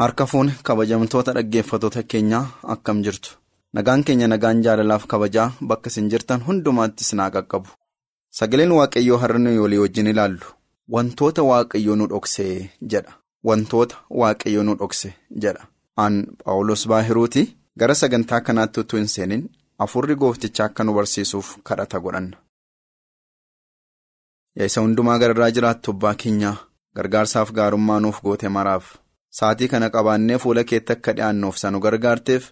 Harka 0.01 0.25
fuune 0.31 0.53
kabajamtoota 0.67 1.33
dhaggeeffatoota 1.37 2.03
keenyaa 2.13 2.45
akkam 2.73 3.01
jirtu? 3.05 3.29
Nagaan 3.73 4.03
keenya 4.07 4.27
nagaan 4.27 4.61
jaalalaaf 4.65 5.05
kabajaa 5.13 5.51
bakka 5.71 5.89
isin 5.93 6.09
jirtan 6.11 6.41
hundumaatti 6.47 7.03
isin 7.05 7.19
haa 7.23 7.31
qaqqabu. 7.35 7.69
Sagaleen 8.39 8.71
waaqayyoo 8.79 9.17
har'a 9.23 9.39
nuyi 9.39 9.59
walii 9.63 9.79
wajjin 9.83 10.07
ilaallu. 10.13 10.45
Wantoota 10.93 11.43
waaqayyoo 11.49 11.95
nu 11.95 12.07
dhoksee 12.13 12.69
jedha. 12.93 13.13
Wantoota 13.47 13.95
waaqayyoo 14.21 14.63
nu 14.67 14.75
dhokse 14.79 15.13
jedha. 15.45 15.63
Aan 15.97 16.15
paawulos 16.43 16.87
baahiruuti. 16.93 17.43
Gara 17.79 17.95
sagantaa 17.95 18.41
kanaatti 18.47 18.79
utuu 18.79 18.97
hin 18.99 19.07
seenin 19.15 19.43
afurri 19.85 20.15
gooftichaa 20.23 20.65
akka 20.69 20.83
nu 20.83 20.93
barsiisuuf 20.97 21.53
kadhata 21.69 21.99
godhanna. 21.99 22.37
Yaa 24.55 24.65
isa 24.71 24.81
hundumaa 24.81 25.17
gararraa 25.19 25.51
jiraattu 25.57 25.91
abbaa 25.95 26.13
keenyaa 26.23 26.55
gargaarsaaf 26.95 27.51
gaarummaa 27.59 27.99
nuuf 28.05 28.19
goote 28.25 28.49
maraaf 28.57 28.85
sa'atii 29.39 29.67
kana 29.73 29.89
qabaannee 29.95 30.37
fuula 30.43 30.63
keetti 30.69 30.93
akka 30.95 31.11
dhi'aannuuf 31.17 31.55
isa 31.59 31.71
nu 31.71 31.79
gargaarteef 31.85 32.43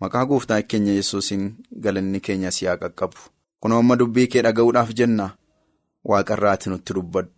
maqaa 0.00 0.24
gooftaa 0.30 0.62
keenya 0.70 0.92
yesuusiin 0.98 1.44
galanni 1.86 2.20
keenya 2.26 2.50
si 2.56 2.66
haa 2.66 2.76
qaqqabu. 2.82 3.18
Kunoo 3.60 3.78
amma 3.82 3.96
dubbii 4.00 4.26
kee 4.32 4.42
dhaga'uudhaaf 4.46 4.90
jenna 4.98 5.26
waaqarraati 6.10 6.70
nutti 6.70 6.92
dubbadhu. 6.96 7.30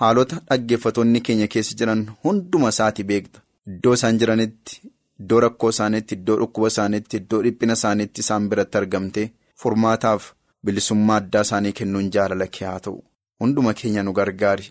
Haalota 0.00 0.36
dhaggeeffatoonni 0.48 1.20
keenya 1.26 1.46
keessa 1.54 1.74
jiran 1.78 2.02
hunduma 2.24 2.68
isaati 2.74 3.04
beekta. 3.10 3.40
Iddoo 3.70 3.94
isaan 3.98 4.18
jiranitti, 4.20 4.80
iddoo 5.20 5.40
rakkoo 5.44 5.70
isaaniitti, 5.74 6.14
iddoo 6.18 6.36
dhukkuba 6.40 6.68
isaaniitti, 6.72 7.16
iddoo 7.22 7.42
dhiphina 7.44 7.72
isaaniitti 7.78 8.20
isaan 8.24 8.48
biratti 8.50 8.78
argamte 8.80 9.22
furmaataaf 9.62 10.22
bilisummaa 10.64 11.16
addaa 11.22 11.42
isaanii 11.46 11.72
kennuun 11.78 12.10
jaalala 12.16 12.46
kee 12.56 12.66
haa 12.70 12.80
ta'u. 12.86 12.98
Hunduma 13.40 13.74
keenya 13.80 14.02
nu 14.02 14.12
gargaari. 14.18 14.66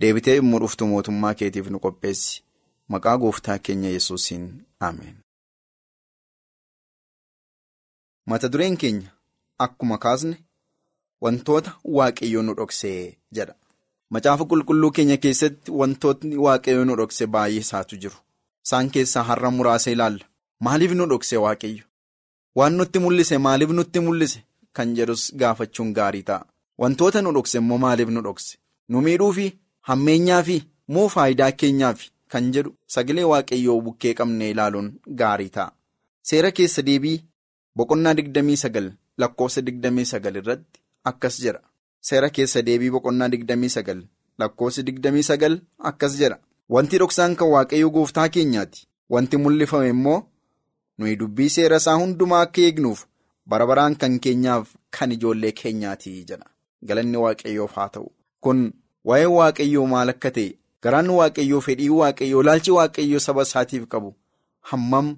Deebitee 0.00 0.36
immoo 0.42 0.60
dhuftu 0.62 0.86
mootummaa 0.92 1.34
keetiif 1.40 1.70
nu 1.70 1.78
qopheessi. 1.86 2.42
Maqaa 2.92 3.16
gooftaa 3.22 3.58
keenya 3.58 3.90
yesuusiin 3.96 4.44
Ameen. 4.88 5.16
Mata 8.26 8.48
dureen 8.52 8.76
keenya. 8.76 9.10
Akkuma 9.64 9.98
kaasne 10.04 10.36
wantoota 11.24 11.72
waaqayyoo 11.96 12.42
nu 12.42 12.54
dhoksee 12.58 13.16
jedha. 13.36 13.54
Macaafa 14.10 14.44
qulqulluu 14.50 14.90
keenya 14.96 15.16
keessatti 15.24 15.70
wantootni 15.80 16.36
waaqayyoo 16.46 16.84
nu 16.88 16.96
dhokse 17.00 17.26
baay'ee 17.34 17.60
isaatu 17.64 17.96
jiru. 18.02 18.16
Isaan 18.66 18.90
keessaa 18.94 19.22
har'a 19.30 19.50
muraasa 19.56 19.90
ilaalla. 19.94 20.24
Maaliif 20.64 20.92
nu 20.98 21.06
dhokse 21.12 21.36
waaqayyo? 21.44 21.84
Waan 22.56 22.74
nutti 22.78 22.98
mul'ise 23.04 23.38
maaliif 23.46 23.70
nutti 23.78 23.98
mul'ise? 24.06 24.40
Kan 24.72 24.94
jedhus 24.96 25.22
gaafachuun 25.40 25.92
gaarii 25.98 26.22
ta'a. 26.30 26.44
Wantoota 26.78 27.22
nu 27.22 27.32
dhokse 27.36 27.58
immoo 27.58 27.78
maaliif 27.84 28.08
nu 28.08 28.20
dhokse? 28.26 28.58
Nu 28.88 29.00
miidhuufi 29.06 29.46
hammeenyaafi 29.88 30.56
moo 30.88 31.08
faayidaa 31.14 31.52
keenyaafi 31.52 32.10
kan 32.32 32.50
jedhu 32.54 32.72
sagalee 32.96 33.24
waaqayyoo 33.32 33.80
bukkee 33.86 34.14
qabnee 34.20 34.50
ilaaluun 34.54 34.88
gaarii 35.22 35.48
ta'a. 35.56 35.72
Seera 36.28 36.50
keessa 36.58 36.82
deebii 36.88 37.18
boqonnaa 37.76 38.14
digdamii 38.18 38.56
sagal. 38.64 38.90
Lakkoofsa 39.18 39.62
digdamii 39.66 40.04
sagal 40.12 40.36
irratti 40.40 40.80
akkas 41.10 41.36
jedha. 41.44 41.60
Seera 42.08 42.30
keessa 42.36 42.62
deebii 42.66 42.90
boqonnaa 42.96 43.28
digdamii 43.32 43.68
sagal 43.76 44.00
lakkoofsi 44.38 44.82
digdamii 44.86 45.22
sagal 45.32 45.60
akkas 45.90 46.14
jedha. 46.20 46.38
wanti 46.74 46.98
dhoksaan 47.00 47.32
kan 47.38 47.48
waaqayyoo 47.52 47.90
gooftaa 47.94 48.24
keenyaati 48.34 48.84
wanti 49.14 49.36
mul'ifame 49.44 49.88
immoo 49.92 50.18
nuyi 50.98 51.16
dubbii 51.22 51.48
seera 51.54 51.76
isaa 51.82 51.94
hundumaa 52.02 52.40
akka 52.46 52.60
eegnuuf 52.66 53.00
bara 53.52 53.66
baraan 53.70 53.96
kan 54.02 54.14
keenyaaf 54.26 54.68
kan 54.98 55.12
ijoollee 55.16 55.50
keenyaati 55.60 56.12
jedha 56.28 56.46
galanni 56.90 57.18
waaqayyoof 57.24 57.72
haa 57.80 57.88
ta'u 57.96 58.06
kun 58.46 58.60
waa'ee 59.10 59.26
waaqayyoo 59.38 59.86
maal 59.94 60.08
akka 60.14 60.30
ta'e 60.36 60.46
garaan 60.84 61.10
waaqayyoo 61.18 61.60
fedhii 61.66 61.88
waaqayyoo 62.00 62.42
ilaalchi 62.44 62.70
waaqayyoo 62.78 63.22
saba 63.26 63.42
isaatiif 63.48 63.84
qabu 63.94 64.10
hammam 64.72 65.08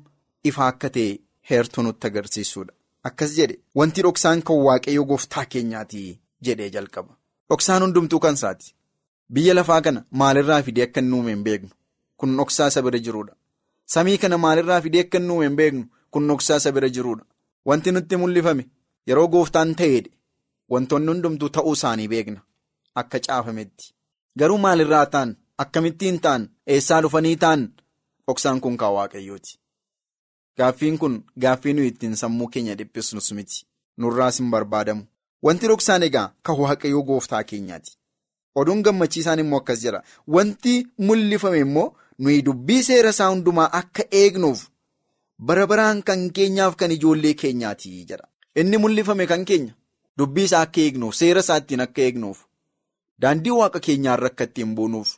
ifa 0.50 0.62
akka 0.72 0.88
ta'e 0.96 1.10
heertuu 1.50 1.82
nutti 1.86 2.06
agarsiisuudha 2.10 2.72
akkas 3.10 3.30
jedhe 3.38 3.56
wanti 3.80 4.00
dhoksaan 4.06 4.42
kan 4.48 4.58
waaqayyoo 4.68 5.04
gooftaa 5.12 5.44
keenyaati 5.54 6.02
jedhee 6.48 6.70
jalqaba 6.76 7.12
dhoksaan 7.50 7.82
hundumtuu 7.84 8.20
kan 8.24 8.34
isaati. 8.40 8.68
Biyya 9.34 9.54
lafaa 9.54 9.80
kana 9.84 10.00
maalirraa 10.20 10.62
fidee 10.66 10.84
akka 10.86 11.00
inni 11.00 11.14
uume 11.16 11.30
hin 11.34 11.42
beeknu 11.48 11.70
kun 12.20 12.36
dhoksaa 12.38 12.66
isa 12.72 12.82
bira 12.86 12.98
jiruudha. 13.04 13.34
Samii 13.94 14.18
kana 14.22 14.38
maalirraa 14.44 14.80
fidee 14.86 15.00
akka 15.04 15.18
inni 15.20 15.32
uume 15.34 15.46
hin 15.46 15.56
beeknu 15.60 15.84
kun 16.10 16.26
dhoksaa 16.28 16.56
isa 16.62 16.72
bira 16.78 16.88
jiruudha. 16.96 17.24
Wanti 17.68 17.90
nutti 17.96 18.16
mul'ifame 18.22 18.64
yeroo 19.08 19.28
gooftaan 19.34 19.74
ta'eedha. 19.80 20.10
Wantoonni 20.72 21.08
hundumtuu 21.12 21.48
ta'uu 21.56 21.72
isaanii 21.78 22.08
beekna 22.14 22.40
akka 23.02 23.18
caafametti. 23.26 23.84
Garuu 24.38 24.58
maalirraa 24.64 25.06
ta'an 25.14 25.30
akkamittiin 25.58 26.20
ta'an 26.20 26.48
eessaa 26.66 27.00
dhufanii 27.02 27.36
ta'an 27.36 27.68
dhoksaan 28.26 28.60
kun 28.60 28.76
kan 28.76 28.92
waaqayyooti. 28.94 29.58
Gaaffiin 30.58 30.98
kun 30.98 31.24
gaaffii 31.40 31.72
nuyi 31.74 31.88
ittiin 31.88 32.16
sammuu 32.16 32.48
keenya 32.48 32.74
dhiphisnus 32.78 33.32
miti. 33.32 33.64
Nurraas 33.96 34.38
hin 34.38 34.50
barbaadamu. 34.50 35.02
Wanti 35.44 35.66
dhoksaan 35.68 36.02
egaa 36.02 36.32
kan 36.42 36.56
waaqayyoo 36.58 37.02
gooftaa 37.02 37.44
keenyaati. 37.44 37.96
Oduun 38.54 38.82
gammachiisaan 38.82 39.38
immoo 39.38 39.58
akkas 39.62 39.82
jedha. 39.84 40.02
Wanti 40.28 40.74
mul'ifame 40.98 41.58
immoo 41.58 41.86
nuyi 42.18 42.42
dubbii 42.44 42.82
seera 42.82 43.10
isaa 43.10 43.28
hundumaa 43.30 43.70
akka 43.80 44.02
eegnuuf 44.20 44.66
bara 45.38 45.66
baraan 45.66 46.02
kan 46.02 46.30
keenyaaf 46.32 46.76
kan 46.76 46.90
ijoollee 46.96 47.34
keenyaati 47.34 48.04
jedha. 48.10 48.28
Inni 48.56 48.78
mul'ifame 48.78 49.26
kan 49.26 49.44
keenya 49.44 49.74
dubbii 50.18 50.44
isaa 50.44 50.60
akka 50.66 50.80
eegnuuf 50.80 51.14
seera 51.14 51.40
isaa 51.40 51.56
ittiin 51.62 51.80
akka 51.86 52.02
eegnuuf 52.02 52.38
daandii 53.22 53.50
waaqa 53.60 53.80
keenyaarra 53.86 54.26
akka 54.32 54.44
ittiin 54.50 54.74
buunuuf 54.74 55.16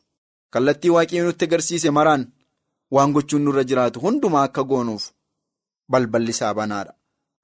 kallattii 0.54 0.92
waaqayyoon 0.96 1.28
nutti 1.30 1.44
agarsiise 1.49 1.90
maraan 1.99 2.25
waan 2.94 3.12
gochuun 3.16 3.42
nurra 3.44 3.64
jiraatu 3.70 4.00
hundumaa 4.04 4.42
akka 4.49 4.62
goonuuf 4.70 5.04
balballi 5.90 6.30
isaa 6.37 6.54
banaadha. 6.58 6.92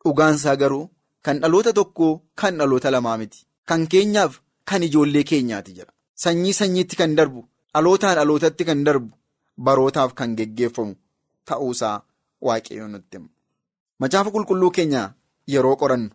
Dhugaan 0.05 0.35
isaa 0.41 0.57
garuu 0.63 0.85
kan 1.25 1.41
dhaloota 1.43 1.73
tokkoo 1.79 2.13
kan 2.41 2.59
dhaloota 2.59 2.91
lamaa 2.95 3.17
miti. 3.21 3.47
Kan 3.69 3.87
keenyaaf. 3.93 4.39
Kan 4.69 4.83
ijoollee 4.87 5.25
keenyaati 5.31 5.73
jedha. 5.79 5.93
Sanyii 6.23 6.53
sanyiitti 6.59 6.97
kan 7.01 7.17
darbu 7.19 7.41
dhalootaan 7.75 8.17
dhalootatti 8.19 8.65
kan 8.69 8.85
darbu 8.87 9.11
barootaaf 9.67 10.13
kan 10.19 10.37
geggeeffamu 10.39 10.95
ta'uusaa 11.49 11.97
waaqayyoon 12.47 12.93
nutti 12.95 13.17
hima. 13.17 13.29
Macaafa 14.01 14.31
qulqulluu 14.35 14.71
keenya 14.77 15.03
yeroo 15.53 15.77
qorannu 15.81 16.11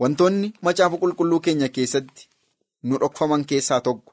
wantoonni 0.00 0.48
macaafa 0.66 0.96
qulqulluu 1.02 1.40
keenya 1.46 1.68
keessatti 1.76 2.28
nu 2.82 2.98
dhokfaman 3.02 3.44
keessaa 3.50 3.80
tokko 3.88 4.12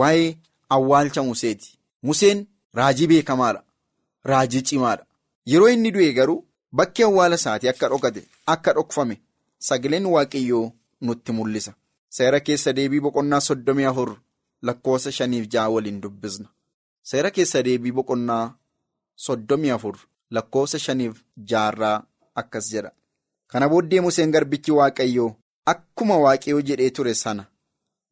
waa'ee 0.00 0.28
awwaalcha 0.68 1.22
Museeti. 1.22 1.78
Museen 2.02 2.46
raajii 2.74 3.06
beekamaadha. 3.06 3.62
Raajii 4.24 4.62
cimaadha. 4.62 5.04
Yeroo 5.46 5.68
inni 5.68 5.90
du'e 5.90 6.12
garuu 6.12 6.44
bakki 6.72 7.02
awwaala 7.02 7.34
isaatii 7.36 7.68
akka 7.68 7.88
dhokate 7.88 8.22
akka 8.46 8.72
dhokfame 8.72 9.20
sagaleen 9.58 10.06
waaqayyoo 10.06 10.72
nutti 11.00 11.32
mul'isa. 11.32 11.72
Seera 12.08 12.40
keessa 12.40 12.72
deebii 12.72 13.00
boqonnaa 13.00 13.40
soddomii 13.40 13.84
afur 13.90 14.10
lakkoofsa 14.62 15.12
shaniif 15.12 15.46
ja'a 15.52 15.68
waliin 15.74 16.00
dubbisna. 16.02 16.48
Seera 17.02 17.30
keessa 17.30 17.62
deebii 17.62 17.92
boqonnaa 17.92 18.54
soddomii 19.16 19.70
afur 19.70 19.96
lakkoofsa 20.30 20.78
shaniif 20.78 21.22
ja'arraa 21.50 22.02
akkas 22.34 22.70
jedha. 22.72 22.90
Kana 23.46 23.68
booddee 23.68 24.00
Museen 24.00 24.30
garbichi 24.32 24.72
Waaqayyoo 24.72 25.34
akkuma 25.66 26.16
Waaqayyoo 26.24 26.60
jedhee 26.62 26.90
ture 26.90 27.14
sana 27.14 27.44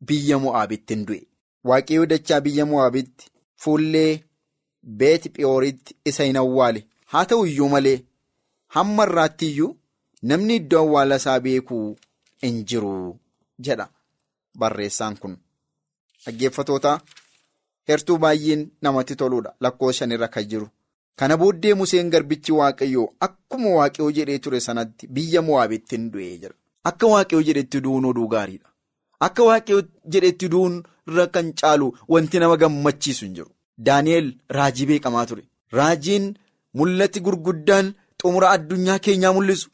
biyya 0.06 0.38
Mo'aabitti 0.38 0.94
hin 0.94 1.04
du'e. 1.06 1.22
Waaqayyoo 1.70 2.06
dachaa 2.12 2.40
biyya 2.46 2.66
Mo'aabitti 2.72 3.30
fuullee 3.64 4.12
beeti 5.02 5.28
Phiyooritti 5.36 5.96
isa 6.12 6.24
hin 6.30 6.36
awwaale. 6.42 6.86
Haa 7.12 7.24
ta'u 7.32 7.46
iyyuu 7.52 7.68
malee 7.74 7.98
hamma 8.78 9.04
irraatti 9.10 9.46
iyyuu 9.52 9.76
namni 10.22 10.56
iddoo 10.62 10.80
awwaala 10.86 11.16
isaa 11.22 11.40
beekuu 11.40 11.96
hin 12.42 12.64
jiru. 12.72 12.94
jedha 13.66 13.84
barreessaan 14.62 15.14
kun 15.20 15.36
dhaggeeffatoota 16.24 16.90
heertuu 17.88 18.16
baay'een 18.24 18.64
namatti 18.86 19.16
toluudha 19.22 19.52
lakkoofsa 19.66 19.98
shanirra 19.98 20.28
kan 20.34 20.44
jiru 20.50 20.66
kana 21.22 21.36
booddee 21.42 21.74
museen 21.82 22.10
garbichi 22.14 22.52
waaqayyoo 22.58 23.06
akkuma 23.26 23.70
waaqayyoo 23.78 24.10
jedhee 24.18 24.38
ture 24.46 24.60
sanatti 24.66 25.06
biyya 25.18 25.42
mo'aabitti 25.48 25.96
hin 25.98 26.10
du'ee 26.16 26.34
jira 26.42 26.54
akka 26.90 27.06
waaqayyoo 27.14 27.46
jedhetti 27.48 27.80
du'uun 27.86 28.04
oduu 28.10 28.28
gaariidha 28.34 28.68
akka 29.28 29.42
waaqayyoo 29.50 29.82
jedhetti 30.16 30.48
du'uun 30.56 30.76
irra 31.08 31.26
kan 31.34 31.52
caalu 31.60 31.92
wanti 32.14 32.38
nama 32.42 32.56
gammachiisu 32.62 33.24
hin 33.26 33.34
jiru 33.38 33.50
daani'el 33.88 34.28
raajii 34.58 34.86
beekamaa 34.90 35.26
ture 35.30 35.44
raajiin 35.78 36.26
mul'ati 36.80 37.20
gurguddaan 37.26 37.92
xumura 38.22 38.50
addunyaa 38.56 38.98
keenyaa 39.06 39.32
mul'isu. 39.36 39.68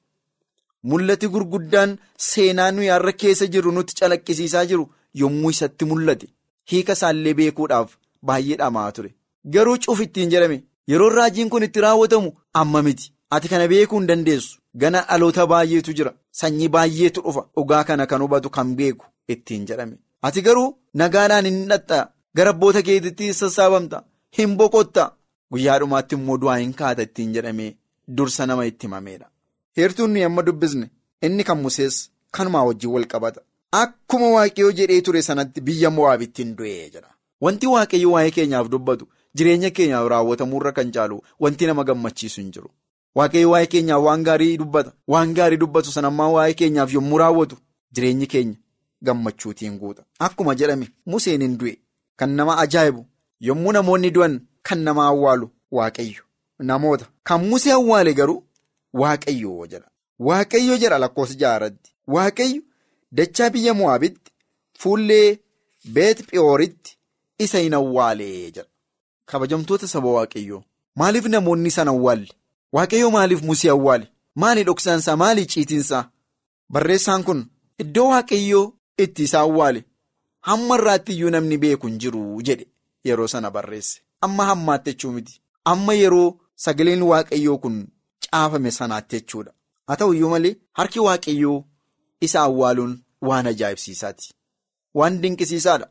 Mul'ati 0.90 1.28
gurguddaan 1.34 1.90
seenaa 2.28 2.70
nuyi 2.76 2.88
har'a 2.94 3.12
keessa 3.22 3.46
jirru 3.54 3.72
nutti 3.76 3.94
calaqqisiisaa 4.00 4.64
jiru 4.70 4.84
yommuu 5.20 5.50
isatti 5.54 5.84
mul'ate 5.90 6.26
hiika 6.72 6.92
isaallee 6.98 7.34
beekuudhaaf 7.40 7.90
baay'ee 8.30 8.56
dhamaa 8.62 8.90
ture. 8.96 9.10
Garuu 9.54 9.76
cuuf 9.84 10.00
ittiin 10.06 10.30
jedhame 10.34 10.58
yeroo 10.92 11.10
raajiin 11.18 11.50
kun 11.52 11.62
itti 11.68 11.80
raawwatamu 11.86 12.32
amma 12.62 12.82
miti. 12.88 13.12
Ati 13.34 13.48
kana 13.52 13.68
beekuu 13.72 13.98
hin 14.00 14.06
dandeessu. 14.10 14.58
Gana 14.80 15.00
dhaloota 15.08 15.46
baay'eetu 15.52 15.92
jira. 15.98 16.12
Sanyii 16.40 16.68
baay'eetu 16.74 17.20
dhufa. 17.26 17.42
Dhugaa 17.56 17.84
kana 17.84 18.06
kan 18.06 18.20
hubatu 18.26 18.50
kan 18.56 18.74
beeku 18.80 19.06
ittiin 19.34 19.66
jedhame. 19.70 19.96
Ati 20.22 20.42
garuu 20.42 20.74
nagaadhaan 20.94 21.46
hin 21.50 21.68
dhaxxa. 21.70 22.00
Gara 22.36 22.50
abboota 22.50 22.82
keetiitti 22.82 23.32
sassaabamta. 23.34 24.02
Hin 24.38 24.56
boqotta. 24.56 25.04
Guyyaa 25.52 25.78
dhumaatti 25.80 26.14
immoo 26.18 26.36
du'aa 26.42 26.58
hin 26.62 26.72
kaata 26.80 27.02
ittiin 27.08 27.32
jedhamee 27.36 27.70
dursa 28.18 28.46
nama 28.46 28.64
itti 28.66 28.86
himameedha. 28.86 29.26
Heertuun 29.76 30.10
nuyi 30.12 30.24
amma 30.28 30.42
dubbisne 30.46 30.86
inni 31.26 31.44
kan 31.44 31.58
Musees 31.64 31.96
kanumaa 32.36 32.64
wajjin 32.68 32.90
wal 32.94 33.06
qabata. 33.14 33.40
Akkuma 33.80 34.30
waaqayyoo 34.36 34.72
jedhee 34.78 35.00
ture 35.08 35.22
sanatti 35.22 35.60
biyya 35.66 35.90
Mo'aabitti 35.90 36.42
hin 36.42 36.54
du'ee 36.56 36.88
jedha. 36.94 37.10
Wanti 37.40 37.66
waaqayyo 37.74 38.10
waa'ee 38.14 38.30
keenyaaf 38.38 38.68
dubbatu 38.72 39.08
jireenya 39.36 39.70
keenyaaf 39.76 40.08
raawwatamuurra 40.14 40.72
kan 40.78 40.92
caalu 40.96 41.20
wanti 41.40 41.66
nama 41.66 41.84
gammachiisu 41.84 42.40
hin 42.40 42.50
jiru. 42.56 42.70
Waaqayyo 43.16 43.50
waa'ee 43.50 43.66
keenyaaf 43.76 44.02
waan 44.08 44.22
gaarii 44.28 44.56
dubbata. 44.64 44.92
Waan 45.08 45.34
gaarii 45.34 45.56
dubbatu 45.64 45.92
sanammaa 45.92 46.28
waa'ee 46.36 46.54
keenyaaf 46.60 46.92
yommuu 46.94 47.18
raawwatu 47.24 47.56
jireenyi 47.92 48.26
keenya 48.26 48.56
gammachuutiin 49.02 49.78
guuta. 49.78 50.02
Akkuma 50.18 50.54
jedhame 50.54 50.88
Museen 51.06 51.42
hin 51.42 51.58
du'e 51.58 51.76
kan 52.16 52.30
nama 52.36 52.58
ajaa'ibu 52.64 53.06
yommuu 53.40 53.72
namoonni 53.72 54.10
du'an 54.10 54.40
kan 54.62 54.78
nama 54.88 55.06
awwaalu 55.06 55.50
waaqayyo 55.72 56.22
namoota 56.58 57.06
kan 57.24 57.40
Musee 57.48 57.72
awwaale 57.72 58.14
garuu. 58.14 58.42
Waaqayyoo 59.00 59.66
jedha. 59.66 59.88
Waaqayyo 60.18 60.76
jedha 60.78 60.98
lakkoofsa 60.98 61.34
ja'arratti. 61.42 61.90
Waaqayyo 62.06 62.62
dachaa 63.12 63.50
biyya 63.50 63.74
Mo'aabitti 63.74 64.32
fuullee 64.78 65.38
beet 65.94 66.22
Phiyooritti 66.28 66.98
isa 67.38 67.58
hin 67.58 67.74
awwaalee 67.74 68.50
jedha. 68.50 68.68
Kabajamtoota 69.24 69.88
saba 69.88 70.08
Waaqayyoo. 70.08 70.62
Maaliif 70.96 71.26
namoonni 71.26 71.68
isaan 71.68 71.88
awwaalle? 71.88 72.28
Waaqayyoo 72.72 73.10
maaliif 73.10 73.42
Musee 73.42 73.70
awwaale? 73.70 74.06
Maali 74.34 74.64
dhoksaansaa? 74.64 75.16
Maali 75.16 75.46
ciitiinsaa? 75.46 76.04
Barreessaan 76.72 77.24
kun 77.24 77.46
iddoo 77.78 78.08
Waaqayyoo 78.08 78.72
itti 79.08 79.22
isa 79.28 79.40
awwaale 79.40 79.84
hamma 80.48 80.74
irraatti 80.78 81.12
iyyuu 81.12 81.30
namni 81.30 81.58
beeku 81.58 81.86
hin 81.86 81.98
jiru 81.98 82.42
jedhe 82.42 82.66
yeroo 83.04 83.28
sana 83.28 83.50
barreesse. 83.50 84.00
Amma 84.20 84.44
hammaatti 84.44 84.90
jechuu 84.90 85.12
miti. 85.12 85.40
Amma 85.64 85.94
yeroo 85.94 86.28
sagaleen 86.64 87.02
Waaqayyoo 87.02 87.58
kun. 87.58 87.86
Caafame 88.30 88.70
sanaatti 88.70 89.16
jechuudha. 89.20 89.52
Haa 89.86 89.96
ta'u 89.96 90.14
iyyuu 90.14 90.30
malee 90.30 90.54
harki 90.72 91.00
waaqayyoo 91.06 91.64
isa 92.20 92.40
awwaaluun 92.42 92.92
waan 93.28 93.46
ajaa'ibsiisaati. 93.46 94.34
Waan 94.94 95.22
dinqisiisaadha. 95.22 95.86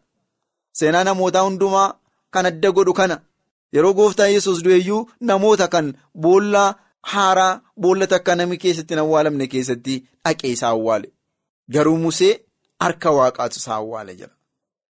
Seenaa 0.71 1.03
namootaa 1.03 1.41
hundumaa 1.47 1.93
kan 2.33 2.45
adda 2.45 2.71
godhu 2.71 2.93
kana 2.93 3.17
yeroo 3.73 3.93
gooftaa 3.93 4.27
yesus 4.35 4.63
du'eeyyuu 4.63 5.01
namoota 5.19 5.67
kan 5.67 5.93
boollaa 6.25 6.69
haaraa 7.13 7.61
boolla 7.81 8.07
takka 8.07 8.35
namni 8.35 8.57
keessatti 8.63 8.93
hin 8.93 8.99
awwaalamne 9.03 9.47
keessatti 9.47 9.95
dhaqee 10.25 10.51
isa 10.55 10.67
awwaale. 10.67 11.11
Garuu 11.73 11.97
Musee 11.97 12.33
harka 12.83 13.09
waaqaatu 13.17 13.57
isa 13.61 13.71
awwaale 13.75 14.13
jira. 14.19 14.33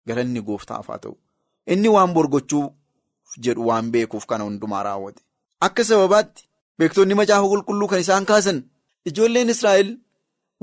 Galanni 0.06 0.40
gooftaaf 0.48 0.86
haa 0.90 0.98
ta'u. 1.04 1.14
Inni 1.72 1.88
waan 1.96 2.12
borgochuu 2.16 2.64
jedhu 3.44 3.66
waan 3.68 3.90
beekuuf 3.92 4.26
kana 4.30 4.44
hundumaa 4.48 4.82
raawwate. 4.88 5.22
Akka 5.66 5.84
sababaatti. 5.90 6.42
Beektonni 6.78 7.14
macaafa 7.20 7.46
qulqulluu 7.52 7.88
kan 7.90 8.00
isaan 8.04 8.24
kaasan 8.30 8.58
ijoolleen 9.08 9.48
Israa'el 9.54 9.90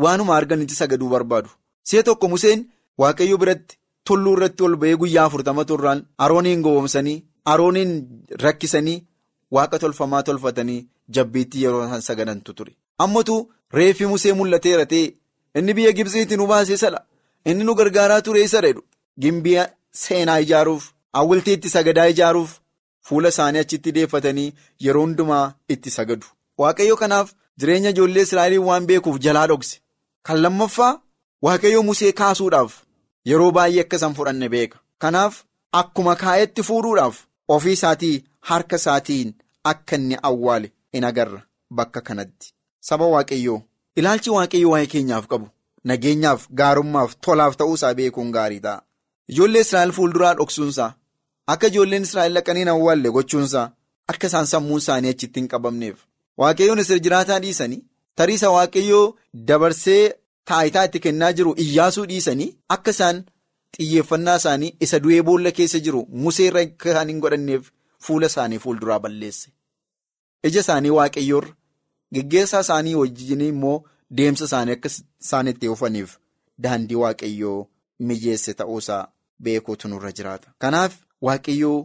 waanuma 0.04 0.36
arganitti 0.38 0.76
sagaduu 0.80 1.10
barbaadu. 1.14 1.50
Si'a 1.88 2.04
tokko 2.04 2.28
Museen 2.34 2.66
Waaqayyo 3.02 3.38
biratti 3.42 3.78
tulluu 4.08 4.34
irratti 4.38 4.64
ol 4.64 4.76
ba'ee 4.82 4.98
guyyaa 5.02 5.26
afurtama 5.30 5.64
turraan 5.70 6.00
Arooniin 6.24 6.62
gowwomsanii 6.66 7.18
Arooniin 7.54 7.92
rakkisanii 8.44 8.98
waaqa 9.58 9.80
tolfamaa 9.84 10.24
tolfatanii 10.28 10.80
jabbiitti 11.16 11.64
yeroo 11.64 11.86
isaan 11.86 12.02
sagadantu 12.08 12.54
ture. 12.54 12.74
Ammatu 13.04 13.36
reeffi 13.78 14.06
musee 14.12 14.34
mul'ateera 14.40 14.86
ta'e 14.92 15.06
inni 15.56 15.74
biyya 15.78 15.92
Gibsiitti 15.98 16.38
nu 16.38 16.48
baasee 16.52 16.78
sadha. 16.84 17.02
Inni 17.46 17.64
nu 17.64 17.76
gargaaraa 17.76 18.22
ture 18.22 18.44
isa 18.44 18.62
jedhu 18.66 18.84
gimbii 19.22 19.64
seenaa 20.04 20.40
ijaaruuf 20.46 20.84
hawwiltii 21.14 21.70
sagadaa 21.76 22.08
ijaaruuf 22.14 22.52
fuula 23.08 23.30
isaanii 23.34 23.60
achitti 23.66 23.92
deeffatanii 23.98 24.54
yeroo 24.86 25.02
hundumaa 25.06 25.54
itti 25.74 25.90
sagadu. 25.98 26.26
Waaqayyo 26.58 26.96
kanaaf 26.98 27.32
jireenya 27.60 27.90
ijoollee 27.90 28.24
Israa'eliin 28.28 28.64
waan 28.70 28.86
beekuuf 28.90 29.18
jalaa 29.26 29.48
dhokse. 29.48 29.80
Kan 30.24 30.42
lammaffaa 30.42 31.00
waaqayyo 31.46 31.84
musee 31.84 32.12
kaasuudhaaf 32.20 32.74
yeroo 33.32 33.52
baay'ee 33.58 33.82
akka 33.86 33.96
isaan 33.98 34.14
fudhanne 34.20 34.50
beeka. 34.50 34.78
Kanaaf 34.98 35.44
akkuma 35.80 36.16
kaa'etti 36.16 36.64
fuudhuudhaaf 36.70 37.16
ofii 37.48 37.74
isaatii 37.80 38.24
harka 38.50 38.76
isaatiin 38.82 39.34
akka 39.72 39.96
inni 39.96 40.18
awwaale 40.30 40.72
in 40.94 41.04
agarra 41.10 41.42
bakka 41.72 42.02
kanatti. 42.02 42.54
Saba 42.80 43.06
waaqayyoo 43.16 43.62
ilaalchi 43.96 44.30
waaqayyo 44.38 44.70
waa'ee 44.76 44.88
keenyaaf 44.94 45.28
qabu. 45.34 45.48
Nageenyaaf 45.90 46.48
gaarummaaf 46.62 47.16
tolaaf 47.26 47.56
ta'uusaa 47.60 47.94
beekuun 48.00 48.32
gaarii 48.38 48.60
ta'a. 48.66 48.82
Ijoollee 49.32 49.62
Israa'el 49.66 49.92
fuulduraa 49.98 50.34
dhoksuunsaa 50.40 50.94
akka 51.54 51.68
ijoolleen 51.72 52.04
Israa'el 52.08 52.34
dhaqanii 52.38 52.62
hin 52.66 52.72
awwaalle 52.74 53.10
gochuunsaa 53.18 53.66
akka 54.14 54.28
isaan 54.32 54.46
sammuun 54.54 54.82
isaanii 54.84 55.10
achitti 55.16 55.40
hin 55.40 55.48
qabamneef. 55.54 55.98
Waaqayyoon 56.40 56.80
isir 56.84 57.00
jiraataa 57.06 57.40
dhiisanii 57.46 57.82
tariisa 58.16 58.50
waaqayyoo 58.56 59.06
dabarsee 59.48 60.04
taayitaa 60.52 60.84
itti 60.90 61.00
kennaa 61.06 61.32
jiru 61.40 61.54
iyyaasuu 61.66 62.06
dhiisanii 62.12 62.50
akka 62.76 62.92
isaan 62.98 63.24
xiyyeeffannaa 63.78 64.36
isaanii 64.42 64.72
isa 64.88 65.00
du'ee 65.06 65.22
boolla 65.30 65.52
keessa 65.60 65.80
jiru 65.88 66.06
musee 66.26 66.48
irra 66.52 66.66
kan 66.86 67.10
hin 67.14 67.20
godhanneef 67.26 67.72
fuula 68.08 68.28
isaanii 68.34 68.60
fuulduraa 68.66 69.00
balleesse. 69.00 69.50
Ija 70.48 70.60
isaanii 70.66 70.90
waaqayyoorra 71.00 71.54
geggeessaa 72.14 72.62
isaanii 72.68 72.96
wajjin 73.02 73.42
immoo. 73.54 73.80
Deemsa 74.18 74.46
isaanii 74.46 74.76
akka 74.78 74.90
isaan 75.24 75.48
itti 75.52 75.70
oofaniif 75.72 76.18
daandii 76.64 77.00
waaqayyoo 77.04 77.60
mijeesse 78.08 78.54
ta'uusaa 78.60 79.08
beekuutu 79.44 79.88
nurra 79.88 80.12
jiraata. 80.18 80.54
Kanaaf 80.62 80.94
waaqayyoo 81.28 81.80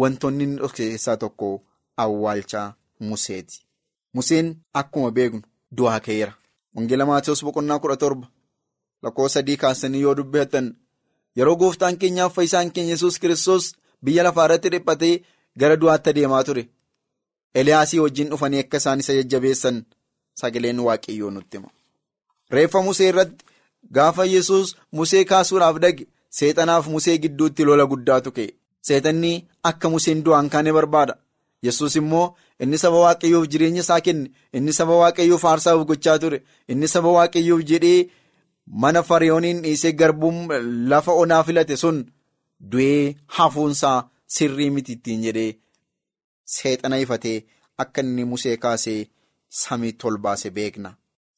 wantoonni 0.00 0.44
inni 0.44 0.68
keessaa 0.76 1.16
tokko 1.16 1.48
awwaalchaa 2.04 2.74
Museeti. 3.00 3.62
Museen 4.14 4.48
akkuma 4.80 5.10
beeknu 5.10 5.42
du'aa 5.76 6.00
ka'eera. 6.06 6.32
Wangeela 6.74 7.06
Maatiyoos 7.06 7.44
boqonnaa 7.44 7.78
kudha 7.82 7.96
torba 7.96 8.26
lakkoofsa 9.02 9.34
sadii 9.40 9.56
kaasanii 9.62 10.00
yoo 10.06 10.14
dubbatan 10.16 10.66
yeroo 11.36 11.56
gooftaan 11.60 11.98
keenyaaf 11.98 12.34
fayyisaan 12.34 12.72
keenya 12.72 12.92
yesus 12.96 13.18
kiristoos 13.20 13.66
biyya 14.04 14.24
lafaa 14.24 14.44
irratti 14.48 14.68
dhiphatee 14.74 15.14
gara 15.60 15.76
du'aatti 15.80 16.10
adeemaa 16.10 16.42
ture. 16.44 16.64
Eliyaasii 17.54 18.00
wajjin 18.04 18.30
dhufanii 18.30 18.60
akka 18.64 18.76
isaan 18.82 19.00
isa 19.00 19.14
jajjabeessan. 19.18 19.84
Sagaleen 20.40 20.80
waaqayyoo 20.86 21.30
nutti 21.36 21.56
hima. 21.58 21.70
Reeffa 22.54 22.82
Musee 22.88 23.08
irratti 23.12 23.44
gaafa 23.96 24.24
yesus 24.34 24.74
Musee 24.92 25.24
kaasuudhaaf 25.30 25.76
dhage 25.84 26.06
seexanaaf 26.40 26.86
Musee 26.94 27.16
gidduutti 27.22 27.64
lola 27.68 27.86
guddaatu 27.92 28.30
ka'e. 28.36 28.50
Seexanni 28.86 29.32
akka 29.70 29.88
Museen 29.94 30.22
du'aan 30.24 30.48
kaane 30.52 30.72
barbaada. 30.78 31.14
Yesus 31.66 31.96
immoo 32.00 32.26
inni 32.62 32.78
saba 32.82 32.98
waaqayyoof 33.04 33.46
jireenya 33.52 33.82
isaa 33.84 34.00
kenne 34.06 34.30
inni 34.58 34.72
saba 34.78 34.94
waaqayyoof 35.02 35.44
aarsaaf 35.50 35.80
gochaa 35.88 36.18
ture 36.22 36.38
inni 36.72 36.88
saba 36.94 37.10
waaqayyoof 37.16 37.62
jedhee 37.70 38.08
mana 38.82 39.02
fariyooniin 39.08 39.62
dhiisee 39.64 39.92
garbuun 40.00 40.38
lafa 40.92 41.12
onaa 41.22 41.42
filate 41.48 41.76
sun 41.82 41.98
du'ee 42.72 43.16
hafuunsaa 43.38 43.98
sirrii 44.36 44.70
miti 44.76 44.92
ittiin 44.98 45.22
jedhee 45.26 45.50
seexana 46.56 46.98
ifatee 47.04 47.38
akka 47.84 48.00
inni 48.06 48.24
Musee 48.32 48.56
kaasee. 48.64 49.00
Samiitti 49.48 50.06
ol 50.06 50.18
baase 50.18 50.50
beekna. 50.50 50.90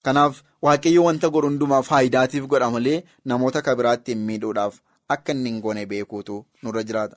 Kanaaf 0.04 0.42
waaqayyo 0.62 1.04
wanta 1.04 1.28
godhu 1.30 1.48
hundumaa 1.48 1.82
faayidaatiif 1.88 2.46
godha 2.52 2.70
malee 2.70 3.02
namoota 3.24 3.62
kan 3.62 3.76
biraatti 3.80 4.12
hin 4.14 4.22
miidhuudhaaf 4.28 4.74
akka 5.14 5.32
inni 5.32 5.50
hin 5.50 5.60
goone 5.60 5.86
beekuutu 5.86 6.38
nurra 6.62 6.82
jiraata. 6.88 7.16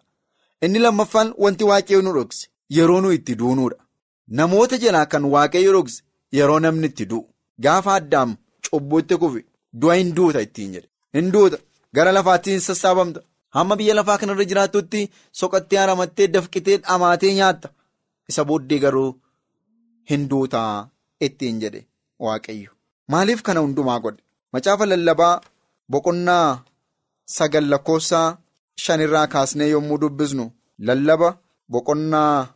Inni 0.61 0.79
lammaffaan 0.85 1.33
wanti 1.45 1.63
waaqayyo 1.71 2.01
nu 2.01 2.13
dhokse 2.17 2.47
yeroo 2.77 3.01
nu 3.01 3.11
itti 3.17 3.35
duunuudha. 3.41 3.77
Namoota 4.27 4.77
jalaa 4.83 5.05
kan 5.05 5.25
waaqayyo 5.35 5.71
dhokse 5.77 6.03
yeroo 6.39 6.59
namni 6.59 6.87
itti 6.91 7.05
du'u. 7.11 7.25
Gaafa 7.63 7.95
addaam 7.99 8.35
cubbuutti 8.69 9.17
kufe 9.17 9.45
du'a 9.81 9.95
hin 9.99 10.13
duuta 10.15 10.41
ittiin 10.47 10.71
jedhe. 10.75 10.89
Hin 11.13 11.31
duuta 11.33 11.57
gara 11.93 12.11
lafaatti 12.11 12.51
hin 12.51 12.59
sassaabamta. 12.67 13.21
Hamma 13.55 13.75
biyya 13.79 13.95
lafaa 13.95 14.17
kanarra 14.21 14.45
jiraattutti 14.51 15.01
soqattee 15.39 15.79
haramattee 15.79 16.27
dafqitee 16.37 16.77
dhamaatee 16.77 17.33
nyaatta. 17.39 17.69
Isa 18.29 18.45
booddee 18.45 18.79
garuu. 18.85 19.11
Hinduutaa 20.09 20.89
ittiin 21.25 21.59
jedhe 21.61 21.81
waaqayyo. 22.19 22.71
Maaliif 23.11 23.41
kana 23.41 23.59
hundumaa 23.65 23.99
godhe? 23.99 24.21
Macaafa 24.53 24.85
lallabaa 24.85 25.41
boqonnaa 25.91 26.59
sagal 27.37 27.65
lakkoofsaa 27.73 28.37
shanirraa 28.83 29.27
kaasnee 29.33 29.69
yommuu 29.73 29.97
dubbisnu 30.01 30.45
lallaba 30.87 31.29
boqonnaa 31.71 32.47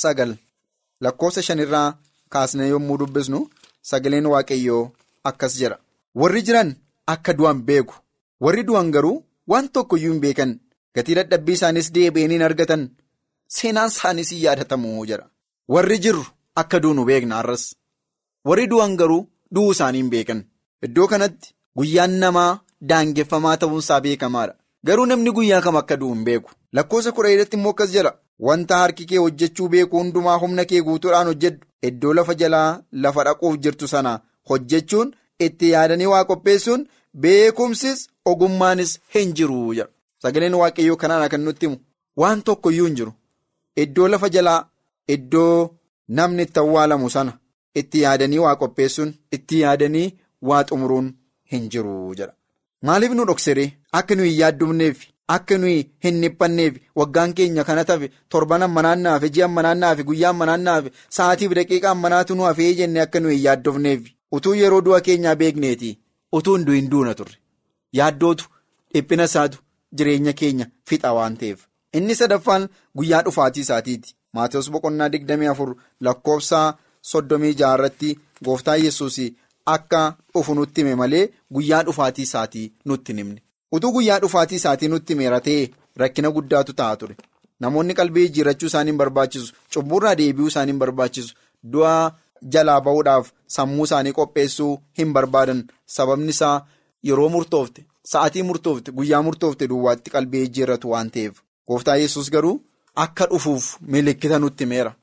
sagal 0.00 0.32
lakkoofsa 1.04 1.42
shanirraa 1.48 1.88
kaasnee 2.34 2.68
yommuu 2.72 2.98
dubbisnu 3.02 3.40
sagaleen 3.90 4.26
waaqayyoo 4.32 4.82
akkas 5.30 5.54
jedha. 5.60 5.78
Warri 6.20 6.42
jiran 6.46 6.70
akka 7.06 7.32
du'an 7.38 7.58
beeku. 7.68 7.94
Warri 8.44 8.62
du'an 8.68 8.90
garuu 8.94 9.16
waan 9.50 9.68
tokko 9.74 9.96
iyyuu 9.96 10.12
hin 10.12 10.20
beekan. 10.24 10.52
Gatii 10.94 11.14
dadhabbii 11.18 11.56
isaanis 11.58 11.88
deebi'anii 11.94 12.42
argatan. 12.48 12.82
Seenaan 13.56 13.90
isaaniis 13.92 14.30
hin 14.32 14.42
yaadatamu 14.44 15.06
jedha. 15.10 15.26
Warri 15.68 15.98
jirru. 16.04 16.24
Akka 16.56 16.80
duunu 16.80 17.04
beekna 17.04 17.36
har'as. 17.36 17.74
Warri 18.44 18.66
du'an 18.70 18.96
garuu 18.96 19.26
du'uu 19.54 19.72
isaanii 19.72 19.98
hin 20.02 20.10
beekan. 20.10 20.40
Iddoo 20.86 21.06
kanatti 21.08 21.52
guyyaan 21.76 22.10
namaa 22.22 22.58
daangeffamaa 22.92 23.56
ta'uunsaa 23.56 24.00
beekamaadha. 24.06 24.54
Garuu 24.86 25.06
namni 25.06 25.30
guyyaa 25.36 25.60
kam 25.66 25.76
akka 25.76 25.96
du'u 26.00 26.14
hin 26.14 26.24
beeku. 26.24 26.50
Lakkoofsa 26.72 27.12
kudha 27.12 27.30
irratti 27.34 27.56
immoo 27.56 27.70
akkas 27.74 27.92
jedha 27.94 28.12
wanta 28.48 28.76
harki 28.82 29.06
kee 29.06 29.18
hojjechuu 29.24 29.68
beeku 29.68 29.96
hundumaa 29.98 30.38
humna 30.44 30.64
kee 30.64 30.80
guutuudhaan 30.82 31.26
hojjedhu. 31.32 31.64
Iddoo 31.88 32.14
lafa 32.14 32.34
jalaa 32.34 32.80
lafa 32.92 33.24
dhaquuf 33.24 33.56
jirtu 33.64 33.88
sana 33.88 34.20
hojjechuun 34.50 35.14
itti 35.46 35.70
yaadanii 35.70 36.06
waa 36.12 36.24
qopheessuun 36.30 36.86
beekumsis 37.24 38.06
ogummaanis 38.32 38.98
hin 39.14 39.32
jiru 39.40 39.74
jedha 39.74 39.88
sagaleen 40.22 40.54
waaqayyoo 40.62 40.96
kanaan 41.02 41.28
kan 41.34 41.40
nutti 41.44 41.66
himu. 41.66 41.78
Waan 42.16 42.42
tokko 42.42 42.70
iyyuu 42.70 42.86
hin 42.86 42.96
jiru. 42.96 43.12
Iddoo 43.76 44.08
lafa 44.08 44.28
jalaa 44.28 44.60
iddoo. 45.08 45.76
Namni 46.18 46.42
itti 46.48 46.58
awwaalamu 46.62 47.10
sana 47.10 47.32
itti 47.80 48.02
yaadanii 48.04 48.38
waa 48.44 48.56
qopheessuun 48.62 49.14
itti 49.36 49.60
yaadanii 49.60 50.08
waa 50.48 50.64
xumuruun 50.68 51.08
hin 51.52 51.68
jiru 51.72 52.14
jedha. 52.18 52.34
Maaliif 52.82 53.12
nu 53.16 53.24
dhoksiree 53.28 53.68
akka 53.98 54.14
nuyi 54.14 54.38
yaaddumneef 54.40 54.98
akka 55.36 55.58
nuyi 55.58 55.78
hin 56.04 56.20
dhiphanneef 56.22 56.74
waggaan 57.00 57.34
keenya 57.40 57.64
kana 57.68 57.84
tafe 57.90 58.10
torban 58.34 58.62
ammanaannaaf 58.66 59.22
ji'a 59.34 59.44
ammanaannaaf 59.50 59.98
guyyaa 60.10 60.30
ammanaannaaf 60.34 60.84
sa'aatiif 61.18 61.52
daqiiqaa 61.58 61.92
ammanaatu 61.96 62.34
nu 62.38 62.42
hafee 62.48 62.70
jenne 62.80 63.00
akka 63.06 63.20
nuyi 63.26 63.38
yaaddofneef 63.44 64.00
utuu 64.38 64.54
yeroo 64.60 64.80
du'a 64.86 65.00
keenyaa 65.08 65.34
beekneeti 65.42 65.90
utuu 66.38 66.56
hin 66.56 66.64
du'in 66.70 66.88
duuna 66.94 67.14
turre 67.20 67.36
yaaddootu 68.00 68.44
dhiphina 68.94 69.24
isaatu 69.30 69.58
jireenya 70.00 70.32
keenya 70.40 70.66
fixa 70.92 71.12
waan 71.18 71.36
ta'eef 71.42 71.60
inni 72.00 72.14
sadaffaan 72.22 72.68
guyyaa 72.98 73.22
dhufaatii 73.28 73.60
isaatiiti. 73.68 74.14
Maatiyoos 74.34 74.70
boqonnaa 74.74 75.08
digdamii 75.12 75.50
afur 75.52 75.70
lakkoofsa 76.06 76.60
soddomii 77.12 77.54
jaarratti 77.60 78.10
gooftaa 78.44 78.76
yesus 78.84 79.18
akka 79.74 80.02
dhufu 80.34 80.54
nutti 80.54 80.80
hime 80.84 80.94
malee 81.00 81.24
guyyaa 81.54 81.82
dhufaatii 81.88 82.22
isaatii 82.28 82.72
nutti 82.84 83.12
himne. 83.16 83.42
Utuu 83.72 83.92
guyyaa 83.92 84.18
dhufaatii 84.22 84.56
isaatii 84.62 84.88
nutti 84.88 85.12
himeera 85.12 85.40
ta'e 85.40 85.68
rakkina 85.96 86.30
guddaatu 86.36 86.72
ta'a 86.80 86.96
ture. 86.96 87.16
Namoonni 87.60 87.94
qalbii 87.94 88.26
jijjiirrachuu 88.28 88.66
isaanii 88.70 88.90
hin 88.92 88.98
barbaachisu. 89.02 89.52
Cubburraa 89.74 90.14
deebi'uu 90.20 90.48
isaanii 90.52 90.72
hin 90.72 90.78
barbaachisu. 90.82 91.34
Du'a 91.72 92.12
jalaa 92.54 92.80
ba'uudhaaf 92.86 93.30
sammuu 93.56 93.84
isaanii 93.88 94.12
qopheessuu 94.18 94.72
hin 94.98 95.12
barbaadan. 95.12 95.60
Sababni 95.96 96.30
isaa 96.36 96.66
yeroo 97.08 97.28
murtoofte, 97.34 97.84
sa'atii 98.12 98.42
murtoofte, 98.42 98.92
guyyaa 98.92 99.22
murtoofte 99.22 99.68
duwwaatti 99.68 100.10
qalbii 100.16 100.40
jijjiirratu 100.46 100.90
waan 100.94 101.10
ta'eef. 101.10 101.40
Gooftaa 101.68 101.96
yesus 101.96 102.30
garuu. 102.30 102.60
Akka 102.96 103.26
dhufuuf 103.26 103.76
milikkita 103.80 104.38
nutti 104.38 104.64
himeera. 104.64 104.94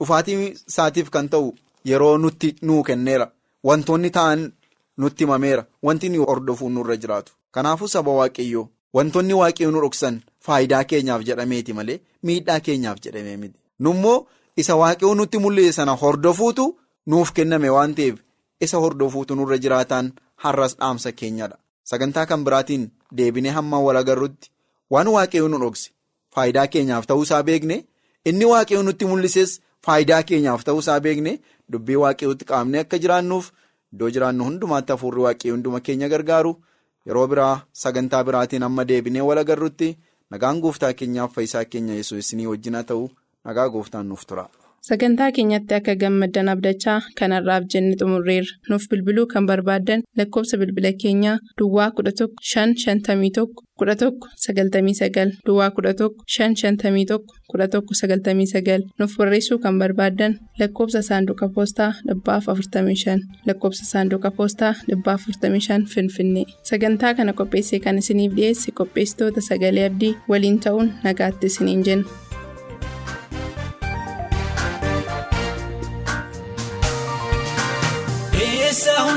Dhufaatii 0.00 0.54
isaatiif 0.68 1.10
kan 1.10 1.28
ta'u 1.28 1.54
yeroo 1.84 2.18
nutti 2.18 2.56
nuu 2.62 2.82
kenneera. 2.82 3.30
Wantoonni 3.64 4.10
ta'an 4.10 4.52
nutti 4.96 5.24
himameera. 5.24 5.66
Wanti 5.82 6.08
nuyi 6.08 6.24
hordofuun 6.26 6.72
nurra 6.74 6.96
jiraatu. 6.96 7.32
Kanaafuu 7.50 7.88
saba 7.88 8.12
waaqayyoo 8.12 8.68
wantoonni 8.94 9.34
waaqayyoo 9.34 9.72
nu 9.72 9.80
dhoksan 9.84 10.20
faayidaa 10.46 10.84
keenyaaf 10.84 11.22
jedhameeti 11.28 11.72
malee 11.72 12.00
miidhaa 12.22 12.60
keenyaaf 12.60 12.98
jedhamee 13.04 13.36
miti. 13.36 13.58
Nummoo 13.78 14.26
isa 14.56 14.76
waaqayyoo 14.76 15.14
nutti 15.14 15.38
mul'ise 15.38 15.72
sana 15.72 15.94
hordofuutu 16.02 16.66
nuuf 17.06 17.32
kenname 17.32 17.70
waan 17.70 17.94
ta'eef 17.94 18.16
isa 18.60 18.78
hordofuutu 18.84 19.34
nurra 19.34 19.58
jiraataan 19.58 20.12
har'as 20.44 20.76
dhaamsa 20.78 21.12
keenyadha. 21.12 21.56
Sagantaa 21.84 22.26
kan 22.26 22.44
biraatiin 22.44 22.90
deebinee 23.16 23.50
hamma 23.58 23.80
wal 23.80 23.96
agarrutti 23.96 24.50
waan 24.90 25.08
waaqayyoo 25.16 25.48
nu 25.48 25.58
dhokse. 25.64 25.90
Faayidaa 26.36 26.66
keenyaaf 26.74 27.06
ta'uusaa 27.12 27.42
beekne 27.50 27.76
inni 28.32 28.44
waaqayyoo 28.52 28.82
nutti 28.88 29.04
mul'ises 29.12 29.52
faayidaa 29.88 30.22
keenyaaf 30.30 30.64
ta'uusaa 30.70 30.98
beekne 31.06 31.32
dubbii 31.72 31.98
waaqayyootti 32.04 32.44
qaamnee 32.50 32.82
akka 32.86 32.98
jiraannuuf 33.04 33.50
iddoo 33.92 34.10
jiraannu 34.16 34.48
hundumaatti 34.50 34.92
hafuurri 34.96 35.24
waaqayyoo 35.26 35.56
hunduma 35.56 35.80
keenya 35.88 36.08
gargaaru 36.14 36.52
yeroo 37.10 37.26
biraa 37.32 37.54
sagantaa 37.84 38.24
biraatiin 38.30 38.66
amma 38.68 38.84
deebinee 38.92 39.24
wal 39.30 39.38
agarrutti 39.44 39.90
nagaan 40.34 40.60
gooftaa 40.66 40.92
keenyaaf 41.00 41.34
fayyisaa 41.38 41.64
keenya 41.74 41.94
yesuus 42.00 42.24
isinii 42.26 42.46
wajjin 42.52 42.74
haa 42.80 42.86
ta'u 42.92 43.04
nagaa 43.44 43.68
gooftaan 43.76 44.08
nuuf 44.12 44.26
tura. 44.26 44.46
Sagantaa 44.86 45.32
keenyatti 45.36 45.74
akka 45.74 45.94
gammaddan 46.00 46.48
abdachaa 46.52 47.00
kanarraaf 47.18 47.64
jenne 47.72 47.94
xumurreerra. 48.00 48.52
Nuuf 48.70 48.84
bilbiluu 48.90 49.24
kan 49.32 49.46
barbaaddan 49.48 50.02
lakkoofsa 50.18 50.58
bilbila 50.60 50.92
keenyaa 51.02 51.38
Duwwaa 51.58 51.88
11 52.00 52.28
551 52.50 53.46
11 53.82 54.12
99 54.44 55.32
Duwwaa 55.46 55.70
11 55.78 56.10
551 56.34 57.18
11 57.54 57.80
99 57.90 58.84
nuuf 58.98 59.16
barreessuu 59.18 59.58
kan 59.64 59.78
barbaaddan 59.80 60.36
lakkoofsa 60.60 61.02
saanduqa 61.08 61.48
poostaa 61.56 61.90
45 62.12 63.18
lakkoofsa 63.46 63.84
saanduqa 63.92 64.30
poostaa 64.30 64.74
45 64.92 65.86
Finfinnee. 65.94 66.44
Sagantaa 66.62 67.14
kana 67.14 67.32
qopheessee 67.32 67.80
kan 67.80 67.98
isiniif 67.98 68.38
dhiyeesse 68.38 68.76
qopheessitoota 68.78 69.40
sagalee 69.48 69.86
abdii 69.90 70.14
waliin 70.28 70.60
ta'uun 70.60 70.92
nagaatti 71.04 71.46
isiniin 71.52 71.84
jenna. 71.90 72.25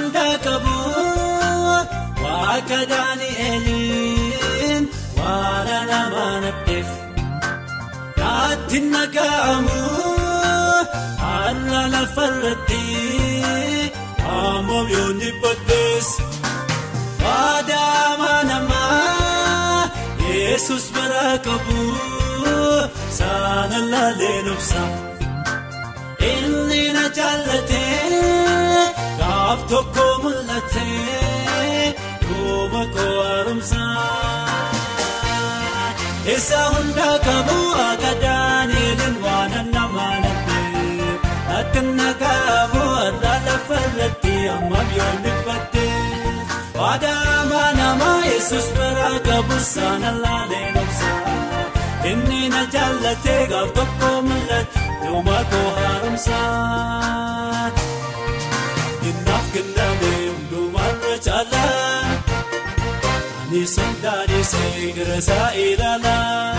Hundaa 0.10 0.38
qabu 0.46 0.76
waaqa 2.24 2.78
Daani'eliin 2.92 4.84
waan 5.18 5.70
nama 5.90 6.24
nadheef 6.44 6.90
naatti 8.22 8.80
naga'amu 8.94 9.78
har'a 11.26 11.82
lafarratti 11.94 12.82
ammoo 14.38 14.82
yoonni 14.94 15.30
baddees 15.44 16.10
waadaama 17.26 18.34
namaa 18.50 19.84
Yesus 20.34 20.86
bira 20.98 21.28
qabu 21.50 21.80
saana 23.20 23.80
laalee 23.94 24.40
nobsa 24.50 24.82
inni 26.34 26.84
na 26.98 27.06
jaallatee. 27.18 28.39
Gaaf 29.50 29.62
tokko 29.70 30.04
mul'atee 30.24 31.86
duuba 32.24 32.82
koo 32.96 33.16
haaromsaa. 33.28 34.68
Isa 36.34 36.60
hundaa 36.74 37.16
qabu 37.26 37.58
akka 37.88 38.12
Daani'eliin 38.24 39.16
waan 39.24 39.56
nama 39.76 40.08
nadhee. 40.24 41.10
Akka 41.60 41.82
nagaamu 42.00 42.84
irraa 43.08 43.40
lafarratti 43.48 44.36
amma 44.56 44.80
biyyoonni 44.90 45.34
baddee. 45.48 45.98
Waadaama 46.80 47.64
nama 47.82 48.12
Yesus 48.32 48.68
bira 48.78 49.10
qabu 49.30 49.58
saana 49.74 50.12
laalee 50.24 50.68
nobsaa. 50.76 51.38
Inni 52.12 52.42
na 52.54 52.62
jaallatee 52.76 53.42
gaaf 53.54 53.70
tokko 53.80 54.10
mul'ate 54.30 54.78
duuba 55.06 55.38
koo 55.54 55.68
haaromsaa. 55.80 57.68
Innaaf 59.30 59.48
kenname 59.54 60.12
hundumarra 60.28 61.14
caalaa 61.26 62.14
ani 63.42 63.62
sondaanisee 63.74 64.88
garasaa 64.98 65.50
ilaalaa. 65.66 66.56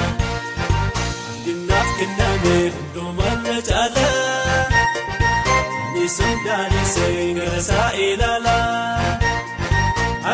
Innaaf 1.53 1.89
kenname 1.99 2.55
hundumarra 2.77 3.57
caalaa 3.69 4.61
ani 5.87 6.05
sondaanisee 6.19 7.27
garasaa 7.39 7.91
ilaalaa. 8.07 9.19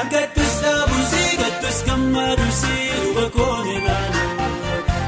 Argattus 0.00 0.54
dhaabusii 0.62 1.32
gattus 1.42 1.78
gammaduusii 1.88 2.84
duuba 3.00 3.26
koon 3.38 3.66
ilaaluu. 3.76 4.30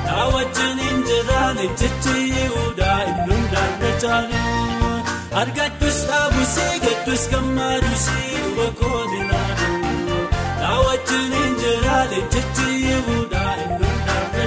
Naa 0.07 0.27
wajjin 0.35 0.79
hin 0.87 1.05
jiraan 1.11 1.59
ejjechi 1.67 2.17
yihudaa 2.35 2.99
inni 3.11 3.35
hundaarra 3.35 3.93
caaluu. 4.03 4.78
Argattus 5.41 5.99
dhaabusii 6.09 6.79
gattus 6.85 7.25
gammaduusii 7.33 8.39
duuba 8.45 8.67
koon 8.81 9.13
ilaaluu. 9.21 10.23
Naa 10.61 10.79
wajjin 10.87 11.33
hin 11.39 11.55
jiraan 11.63 12.15
ejjechi 12.21 12.69
yihudaa 12.85 13.53
inni 13.65 13.91
hundaarra 13.91 14.47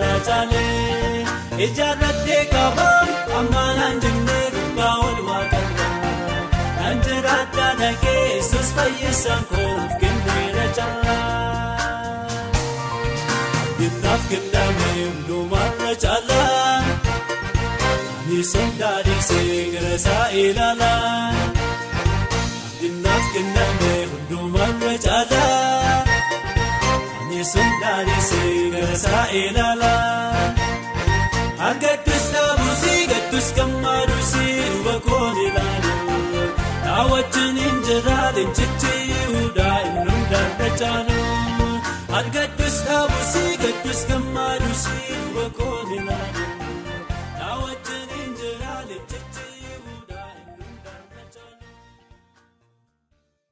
saanarra 0.00 0.18
caalee 0.26 1.24
ijaarrattee 1.66 2.42
qaban 2.52 3.08
ammaanaan 3.38 3.96
jennee 4.04 4.46
gubbaa 4.54 4.94
ol 5.06 5.18
waaqarraa 5.28 6.38
kan 6.78 6.96
jiraata 7.06 7.66
dhagee 7.80 8.42
sus 8.50 8.68
fayyisaan 8.76 9.42
kooluuf 9.50 9.92
kenneera 10.00 10.66
caalaa 10.76 11.18
abdiinaaf 13.60 14.22
kenname 14.30 14.88
hundumarra 15.04 15.92
caalaa. 16.04 16.68
Sondaanisee 18.50 19.56
garasaa 19.72 20.26
ilaalaa 20.42 21.32
Abdinnaaf 22.02 23.24
kenname 23.34 23.90
hundumarra 24.12 24.92
caalaa 25.04 25.89
Ani 27.50 27.62
sondaanisee 27.62 28.70
garasaa 28.72 29.24
ilaalaa 29.26 30.54
Argattus 31.68 32.24
dhaabusii 32.34 33.06
gattus 33.12 33.48
gammaduusii 33.56 34.54
duuba 34.70 34.94
koon 35.06 35.36
wajjin 37.10 37.56
hin 37.62 37.82
jiraatin 37.88 38.50
jechi 38.60 38.92
yihudaa 39.10 39.78
inni 39.88 40.10
hundaarra 40.12 40.68
caaluu 40.80 41.74
Argattus 42.20 42.76
dhaabusii 42.86 43.56
gattus 43.64 44.06
gammaduusii 44.12 45.18
duuba 45.18 45.46
koon 45.58 45.92
ilaaluu. 45.98 46.59